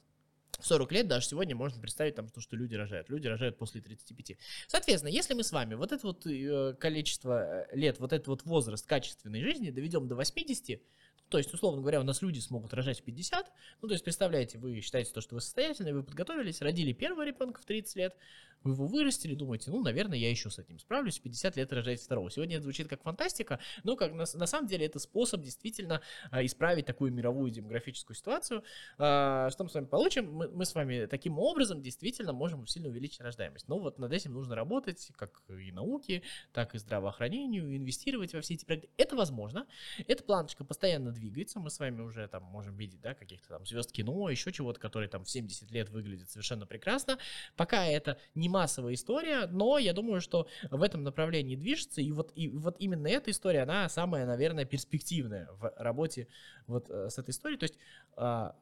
40 0.61 0.93
лет 0.93 1.09
даже 1.09 1.27
сегодня 1.27 1.55
можно 1.55 1.81
представить 1.81 2.15
там 2.15 2.29
то, 2.29 2.41
что 2.41 2.57
люди 2.57 2.75
рожают. 2.75 3.09
Люди 3.09 3.27
рожают 3.27 3.59
после 3.59 3.81
35. 3.81 4.37
Соответственно, 4.67 5.11
если 5.11 5.35
мы 5.35 5.45
с 5.45 5.53
вами 5.53 5.75
вот 5.75 5.93
это 5.93 6.07
вот 6.07 6.27
э, 6.27 6.75
количество 6.79 7.67
э, 7.71 7.77
лет, 7.77 7.99
вот 7.99 8.13
этот 8.13 8.29
вот 8.29 8.45
возраст 8.45 8.87
качественной 8.87 9.43
жизни 9.43 9.71
доведем 9.71 10.09
до 10.09 10.15
80, 10.15 10.81
то 11.29 11.39
есть, 11.39 11.53
условно 11.53 11.81
говоря, 11.81 12.01
у 12.01 12.05
нас 12.05 12.23
люди 12.23 12.39
смогут 12.39 12.75
рожать 12.75 13.01
в 13.01 13.03
50. 13.03 13.51
Ну, 13.83 13.89
то 13.89 13.95
есть, 13.95 14.05
представляете, 14.05 14.59
вы 14.59 14.81
считаете 14.81 15.13
то, 15.13 15.21
что 15.21 15.35
вы 15.35 15.41
состоятельны, 15.41 15.93
вы 15.93 16.03
подготовились, 16.03 16.61
родили 16.61 16.93
первого 16.93 17.25
ребенка 17.25 17.61
в 17.61 17.65
30 17.65 17.97
лет, 17.97 18.17
вы 18.65 18.73
его 18.73 18.87
вырастили, 18.87 19.35
думаете, 19.35 19.71
ну, 19.71 19.83
наверное, 19.83 20.19
я 20.19 20.31
еще 20.31 20.51
с 20.51 20.59
этим 20.59 20.79
справлюсь, 20.79 21.19
в 21.19 21.23
50 21.23 21.57
лет 21.57 21.73
рожать 21.73 22.01
второго. 22.01 22.31
Сегодня 22.31 22.57
это 22.57 22.65
звучит 22.65 22.89
как 22.89 23.03
фантастика, 23.03 23.61
но 23.83 23.95
как 23.97 24.13
на, 24.13 24.25
на 24.35 24.47
самом 24.47 24.67
деле 24.67 24.87
это 24.87 24.99
способ 24.99 25.43
действительно 25.43 26.01
а, 26.31 26.45
исправить 26.45 26.87
такую 26.87 27.13
мировую 27.13 27.51
демографическую 27.51 28.17
ситуацию. 28.17 28.65
А, 28.99 29.51
что 29.51 29.65
мы 29.65 29.71
с 29.71 29.75
вами 29.75 29.87
получим? 29.87 30.33
Мы, 30.33 30.49
мы 30.49 30.65
с 30.65 30.75
вами 30.75 31.07
таким 31.07 31.39
образом 31.39 31.83
действительно 31.83 32.33
можем 32.33 32.67
сильно 32.67 32.89
увеличить 32.89 33.21
рождаемость. 33.21 33.69
Но 33.69 33.79
вот 33.79 33.99
над 33.99 34.13
этим 34.13 34.33
нужно 34.33 34.55
работать, 34.55 35.11
как 35.17 35.43
и 35.49 35.71
науке, 35.71 36.23
так 36.53 36.75
и 36.75 36.79
здравоохранению, 36.79 37.77
инвестировать 37.77 38.33
во 38.33 38.41
все 38.41 38.55
эти 38.55 38.65
проекты. 38.65 38.89
Это 38.97 39.15
возможно. 39.17 39.67
Эта 40.07 40.25
планочка 40.25 40.65
постоянно 40.65 41.13
двигается. 41.13 41.61
Мы 41.61 41.71
с 41.71 41.79
вами 41.79 42.01
уже 42.01 42.27
там 42.29 42.43
можем 42.45 42.77
видеть, 42.77 43.01
да, 43.01 43.15
каких-то 43.15 43.49
там 43.49 43.67
звезд 43.67 43.93
кино, 43.93 44.31
еще 44.31 44.53
чего-то, 44.53 44.81
которые 44.81 45.09
там 45.09 45.25
в 45.25 45.31
70 45.31 45.71
лет 45.71 45.91
выглядят 45.91 46.31
совершенно 46.31 46.67
прекрасно. 46.67 47.19
Пока 47.57 47.85
это 47.85 48.19
не 48.35 48.49
массовая 48.55 48.95
история, 48.95 49.47
но 49.47 49.79
я 49.79 49.93
думаю, 49.93 50.21
что 50.21 50.47
в 50.71 50.81
этом 50.81 51.03
направлении 51.03 51.57
движется, 51.57 52.01
и 52.01 52.13
вот, 52.13 52.31
и 52.37 52.49
вот 52.49 52.77
именно 52.79 53.09
эта 53.09 53.33
история, 53.33 53.63
она 53.63 53.89
самая, 53.89 54.27
наверное, 54.27 54.65
перспективная 54.65 55.49
в 55.55 55.73
работе 55.77 56.29
вот 56.69 56.89
э, 56.89 57.11
с 57.11 57.19
этой 57.19 57.31
историей. 57.31 57.59
То 57.59 57.65
есть 57.65 57.79
а, 58.17 58.55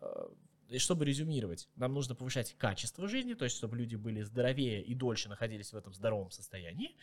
э, 0.70 0.78
чтобы 0.78 1.04
резюмировать, 1.04 1.68
нам 1.76 1.92
нужно 1.92 2.14
повышать 2.14 2.54
качество 2.58 3.06
жизни, 3.06 3.34
то 3.34 3.44
есть 3.44 3.56
чтобы 3.56 3.76
люди 3.76 3.96
были 3.96 4.22
здоровее 4.22 4.82
и 4.82 4.94
дольше 4.94 5.28
находились 5.28 5.72
в 5.72 5.76
этом 5.76 5.92
здоровом 5.92 6.30
состоянии 6.30 6.96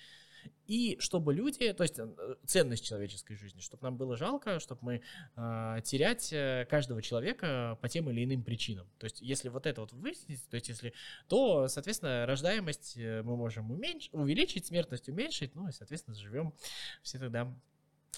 и 0.67 0.97
чтобы 0.99 1.34
люди, 1.34 1.73
то 1.73 1.84
есть 1.84 1.97
э, 1.97 2.36
ценность 2.45 2.86
человеческой 2.86 3.36
жизни, 3.36 3.60
чтобы 3.60 3.84
нам 3.84 3.97
было 3.97 4.15
жалко, 4.15 4.60
чтобы 4.60 4.80
мы 4.84 5.02
э, 5.36 5.82
терять 5.84 6.30
каждого 6.69 7.02
человека 7.02 7.78
по 7.82 7.89
тем 7.89 8.10
или 8.10 8.23
иным 8.23 8.43
причинам. 8.43 8.88
То 8.99 9.06
есть 9.06 9.21
если 9.21 9.49
вот 9.49 9.65
это 9.65 9.82
вот 9.82 9.93
выяснить, 9.93 10.47
то 10.49 10.56
есть 10.56 10.69
если, 10.69 10.93
то, 11.28 11.67
соответственно, 11.67 12.25
рождаемость 12.28 12.97
э, 12.97 13.23
мы 13.23 13.36
можем 13.36 13.71
уменьшить, 13.71 14.13
увеличить, 14.13 14.67
смертность 14.67 15.10
уменьшить, 15.10 15.56
ну 15.56 15.67
и, 15.67 15.71
соответственно, 15.71 16.15
живем 16.15 16.54
все 17.02 17.17
тогда 17.17 17.52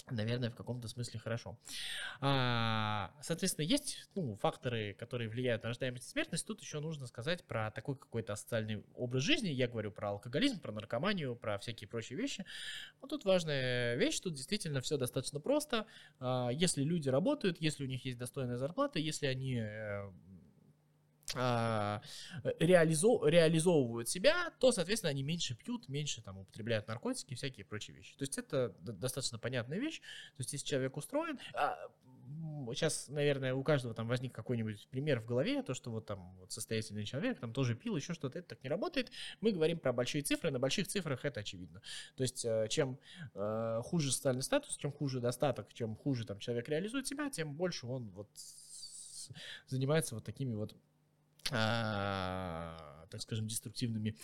наверное, 0.09 0.49
в 0.49 0.55
каком-то 0.55 0.87
смысле 0.87 1.19
хорошо. 1.19 1.57
А, 2.19 3.11
соответственно, 3.21 3.65
есть 3.65 4.09
ну, 4.15 4.35
факторы, 4.37 4.93
которые 4.93 5.29
влияют 5.29 5.63
на 5.63 5.69
рождаемость 5.69 6.07
и 6.07 6.09
смертность. 6.09 6.45
Тут 6.45 6.61
еще 6.61 6.79
нужно 6.79 7.07
сказать 7.07 7.43
про 7.45 7.71
такой 7.71 7.95
какой-то 7.95 8.35
социальный 8.35 8.83
образ 8.95 9.23
жизни. 9.23 9.49
Я 9.49 9.67
говорю 9.67 9.91
про 9.91 10.09
алкоголизм, 10.09 10.59
про 10.59 10.71
наркоманию, 10.71 11.35
про 11.35 11.57
всякие 11.59 11.87
прочие 11.87 12.17
вещи. 12.17 12.45
Вот 13.01 13.09
тут 13.09 13.25
важная 13.25 13.95
вещь, 13.95 14.19
тут 14.19 14.33
действительно 14.33 14.81
все 14.81 14.97
достаточно 14.97 15.39
просто. 15.39 15.85
А, 16.19 16.49
если 16.49 16.83
люди 16.83 17.09
работают, 17.09 17.59
если 17.59 17.83
у 17.83 17.87
них 17.87 18.05
есть 18.05 18.17
достойная 18.17 18.57
зарплата, 18.57 18.99
если 18.99 19.27
они 19.27 19.59
э, 19.59 20.11
реализов, 21.35 23.23
реализовывают 23.25 24.09
себя, 24.09 24.51
то, 24.59 24.71
соответственно, 24.71 25.11
они 25.11 25.23
меньше 25.23 25.55
пьют, 25.55 25.87
меньше 25.89 26.21
там 26.21 26.39
употребляют 26.39 26.87
наркотики 26.87 27.33
и 27.33 27.35
всякие 27.35 27.65
прочие 27.65 27.95
вещи. 27.95 28.15
То 28.17 28.23
есть 28.23 28.37
это 28.37 28.75
достаточно 28.79 29.37
понятная 29.39 29.79
вещь. 29.79 29.99
То 29.99 30.41
есть 30.41 30.53
если 30.53 30.65
человек 30.65 30.97
устроен, 30.97 31.39
а, 31.53 31.77
сейчас, 32.73 33.07
наверное, 33.09 33.53
у 33.53 33.63
каждого 33.63 33.93
там 33.93 34.07
возник 34.07 34.33
какой-нибудь 34.33 34.87
пример 34.89 35.19
в 35.19 35.25
голове, 35.25 35.63
то, 35.63 35.73
что 35.73 35.91
вот 35.91 36.05
там 36.05 36.35
вот 36.39 36.51
состоятельный 36.51 37.05
человек 37.05 37.39
там 37.39 37.53
тоже 37.53 37.75
пил, 37.75 37.95
еще 37.95 38.13
что-то, 38.13 38.39
это 38.39 38.49
так 38.49 38.63
не 38.63 38.69
работает. 38.69 39.11
Мы 39.41 39.51
говорим 39.51 39.79
про 39.79 39.93
большие 39.93 40.21
цифры, 40.23 40.51
на 40.51 40.59
больших 40.59 40.87
цифрах 40.87 41.25
это 41.25 41.41
очевидно. 41.41 41.81
То 42.15 42.23
есть 42.23 42.45
э, 42.45 42.67
чем 42.69 42.99
э, 43.33 43.81
хуже 43.83 44.11
социальный 44.11 44.43
статус, 44.43 44.77
чем 44.77 44.91
хуже 44.91 45.19
достаток, 45.19 45.73
чем 45.73 45.95
хуже 45.95 46.25
там 46.25 46.39
человек 46.39 46.69
реализует 46.69 47.07
себя, 47.07 47.29
тем 47.29 47.53
больше 47.53 47.85
он 47.87 48.09
вот 48.11 48.29
занимается 49.67 50.15
вот 50.15 50.23
такими 50.23 50.53
вот 50.53 50.73
а, 50.73 50.77
так 51.49 53.21
скажем, 53.21 53.47
деструктивными 53.47 54.15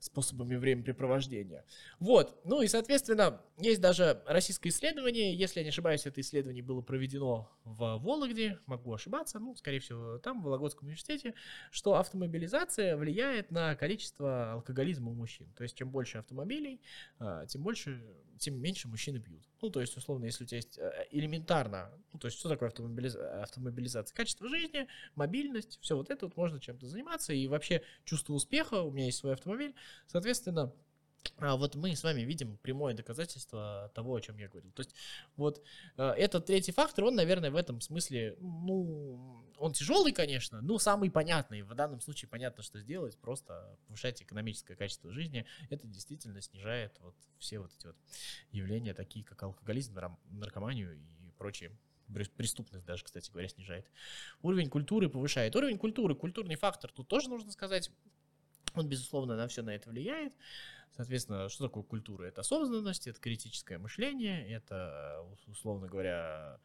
способами 0.00 0.56
времяпрепровождения. 0.56 1.64
Вот, 1.98 2.40
ну 2.44 2.62
и, 2.62 2.68
соответственно, 2.68 3.42
есть 3.58 3.80
даже 3.80 4.22
российское 4.26 4.70
исследование, 4.70 5.34
если 5.34 5.60
я 5.60 5.64
не 5.64 5.68
ошибаюсь, 5.68 6.06
это 6.06 6.20
исследование 6.22 6.62
было 6.62 6.80
проведено 6.80 7.50
в 7.64 7.98
Вологде, 7.98 8.58
могу 8.66 8.94
ошибаться, 8.94 9.38
ну, 9.38 9.54
скорее 9.54 9.80
всего, 9.80 10.18
там, 10.18 10.40
в 10.40 10.44
Вологодском 10.44 10.86
университете, 10.86 11.34
что 11.70 11.96
автомобилизация 11.96 12.96
влияет 12.96 13.50
на 13.50 13.74
количество 13.74 14.52
алкоголизма 14.54 15.10
у 15.10 15.14
мужчин. 15.14 15.52
То 15.54 15.64
есть, 15.64 15.76
чем 15.76 15.90
больше 15.90 16.18
автомобилей, 16.18 16.80
а, 17.18 17.44
тем 17.46 17.62
больше, 17.62 18.02
тем 18.40 18.60
меньше 18.60 18.88
мужчины 18.88 19.20
пьют. 19.20 19.48
Ну, 19.60 19.70
то 19.70 19.80
есть, 19.80 19.96
условно, 19.96 20.24
если 20.24 20.44
у 20.44 20.46
тебя 20.46 20.56
есть 20.56 20.78
э, 20.78 21.06
элементарно, 21.10 21.92
ну, 22.12 22.18
то 22.18 22.26
есть, 22.26 22.38
что 22.38 22.48
такое 22.48 22.68
автомобилиз... 22.68 23.14
автомобилизация? 23.14 24.14
Качество 24.16 24.48
жизни, 24.48 24.88
мобильность, 25.14 25.78
все 25.80 25.96
вот 25.96 26.10
это 26.10 26.26
вот 26.26 26.36
можно 26.36 26.58
чем-то 26.58 26.86
заниматься, 26.88 27.32
и 27.32 27.46
вообще 27.46 27.82
чувство 28.04 28.32
успеха, 28.32 28.82
у 28.82 28.90
меня 28.90 29.06
есть 29.06 29.18
свой 29.18 29.34
автомобиль, 29.34 29.74
соответственно, 30.06 30.72
а 31.38 31.56
вот 31.56 31.74
мы 31.74 31.94
с 31.94 32.02
вами 32.04 32.22
видим 32.22 32.58
прямое 32.58 32.94
доказательство 32.94 33.90
того, 33.94 34.14
о 34.14 34.20
чем 34.20 34.36
я 34.38 34.48
говорил. 34.48 34.72
То 34.72 34.80
есть 34.80 34.94
вот 35.36 35.62
э, 35.96 36.02
этот 36.02 36.46
третий 36.46 36.72
фактор, 36.72 37.04
он, 37.04 37.14
наверное, 37.14 37.50
в 37.50 37.56
этом 37.56 37.80
смысле, 37.80 38.36
ну, 38.40 39.44
он 39.58 39.72
тяжелый, 39.72 40.12
конечно, 40.12 40.60
но 40.60 40.78
самый 40.78 41.10
понятный. 41.10 41.62
В 41.62 41.74
данном 41.74 42.00
случае 42.00 42.28
понятно, 42.28 42.62
что 42.62 42.78
сделать, 42.78 43.18
просто 43.18 43.78
повышать 43.86 44.22
экономическое 44.22 44.76
качество 44.76 45.12
жизни. 45.12 45.46
Это 45.68 45.86
действительно 45.86 46.40
снижает 46.40 46.96
вот 47.00 47.14
все 47.38 47.58
вот 47.58 47.72
эти 47.78 47.86
вот 47.86 47.96
явления, 48.52 48.94
такие 48.94 49.24
как 49.24 49.42
алкоголизм, 49.42 49.98
наркоманию 50.30 50.94
и 50.96 51.30
прочие 51.38 51.72
преступность 52.12 52.84
даже, 52.84 53.04
кстати 53.04 53.30
говоря, 53.30 53.48
снижает. 53.48 53.86
Уровень 54.42 54.68
культуры 54.68 55.08
повышает. 55.08 55.54
Уровень 55.54 55.78
культуры, 55.78 56.14
культурный 56.14 56.56
фактор, 56.56 56.90
тут 56.90 57.08
тоже 57.08 57.28
нужно 57.28 57.52
сказать, 57.52 57.90
он, 58.74 58.88
безусловно, 58.88 59.36
на 59.36 59.48
все 59.48 59.62
на 59.62 59.70
это 59.70 59.90
влияет. 59.90 60.34
Соответственно, 60.96 61.48
что 61.48 61.68
такое 61.68 61.82
культура? 61.82 62.24
Это 62.24 62.40
осознанность, 62.40 63.06
это 63.06 63.20
критическое 63.20 63.78
мышление, 63.78 64.46
это, 64.50 65.24
условно 65.46 65.86
говоря, 65.86 66.58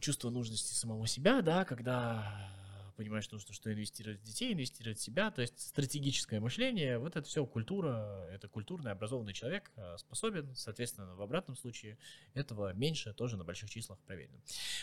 чувство 0.00 0.30
нужности 0.30 0.74
самого 0.74 1.06
себя, 1.06 1.40
да, 1.42 1.64
когда 1.64 2.50
понимаешь, 2.96 3.30
нужно, 3.30 3.52
что 3.52 3.72
инвестировать 3.72 4.20
в 4.20 4.24
детей, 4.24 4.52
инвестировать 4.52 4.98
в 4.98 5.02
себя, 5.02 5.30
то 5.30 5.42
есть 5.42 5.58
стратегическое 5.60 6.40
мышление, 6.40 6.98
вот 6.98 7.16
это 7.16 7.26
все 7.26 7.44
культура, 7.44 8.26
это 8.30 8.48
культурный, 8.48 8.92
образованный 8.92 9.32
человек 9.32 9.70
а, 9.76 9.96
способен, 9.98 10.54
соответственно, 10.54 11.14
в 11.14 11.22
обратном 11.22 11.56
случае 11.56 11.98
этого 12.34 12.72
меньше, 12.72 13.12
тоже 13.12 13.36
на 13.36 13.44
больших 13.44 13.70
числах 13.70 13.98
проверено. 14.00 14.40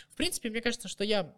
В 0.09 0.15
принципе, 0.15 0.49
мне 0.49 0.61
кажется, 0.61 0.87
что 0.87 1.03
я, 1.03 1.33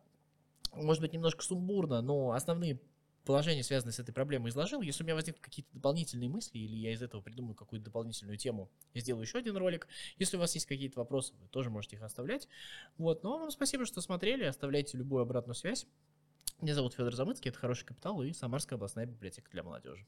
может 0.73 1.01
быть, 1.01 1.13
немножко 1.13 1.43
сумбурно, 1.43 2.01
но 2.01 2.31
основные 2.31 2.79
положение, 3.23 3.63
связанное 3.63 3.93
с 3.93 3.99
этой 3.99 4.13
проблемой, 4.13 4.49
изложил. 4.49 4.81
Если 4.81 5.03
у 5.03 5.05
меня 5.05 5.15
возникнут 5.15 5.43
какие-то 5.43 5.69
дополнительные 5.73 6.29
мысли, 6.29 6.57
или 6.57 6.75
я 6.75 6.93
из 6.93 7.01
этого 7.01 7.21
придумаю 7.21 7.55
какую-то 7.55 7.85
дополнительную 7.85 8.37
тему, 8.37 8.69
я 8.93 9.01
сделаю 9.01 9.23
еще 9.23 9.37
один 9.37 9.57
ролик. 9.57 9.87
Если 10.17 10.37
у 10.37 10.39
вас 10.39 10.53
есть 10.55 10.65
какие-то 10.65 10.99
вопросы, 10.99 11.33
вы 11.39 11.47
тоже 11.47 11.69
можете 11.69 11.95
их 11.95 12.01
оставлять. 12.03 12.47
Вот, 12.97 13.23
но 13.23 13.39
вам 13.39 13.51
спасибо, 13.51 13.85
что 13.85 14.01
смотрели, 14.01 14.43
оставляйте 14.43 14.97
любую 14.97 15.21
обратную 15.21 15.55
связь. 15.55 15.85
Меня 16.61 16.75
зовут 16.75 16.93
Федор 16.93 17.13
Замыцкий, 17.13 17.49
это 17.49 17.59
«Хороший 17.59 17.85
капитал» 17.85 18.23
и 18.23 18.31
Самарская 18.31 18.77
областная 18.77 19.05
библиотека 19.05 19.49
для 19.51 19.63
молодежи. 19.63 20.05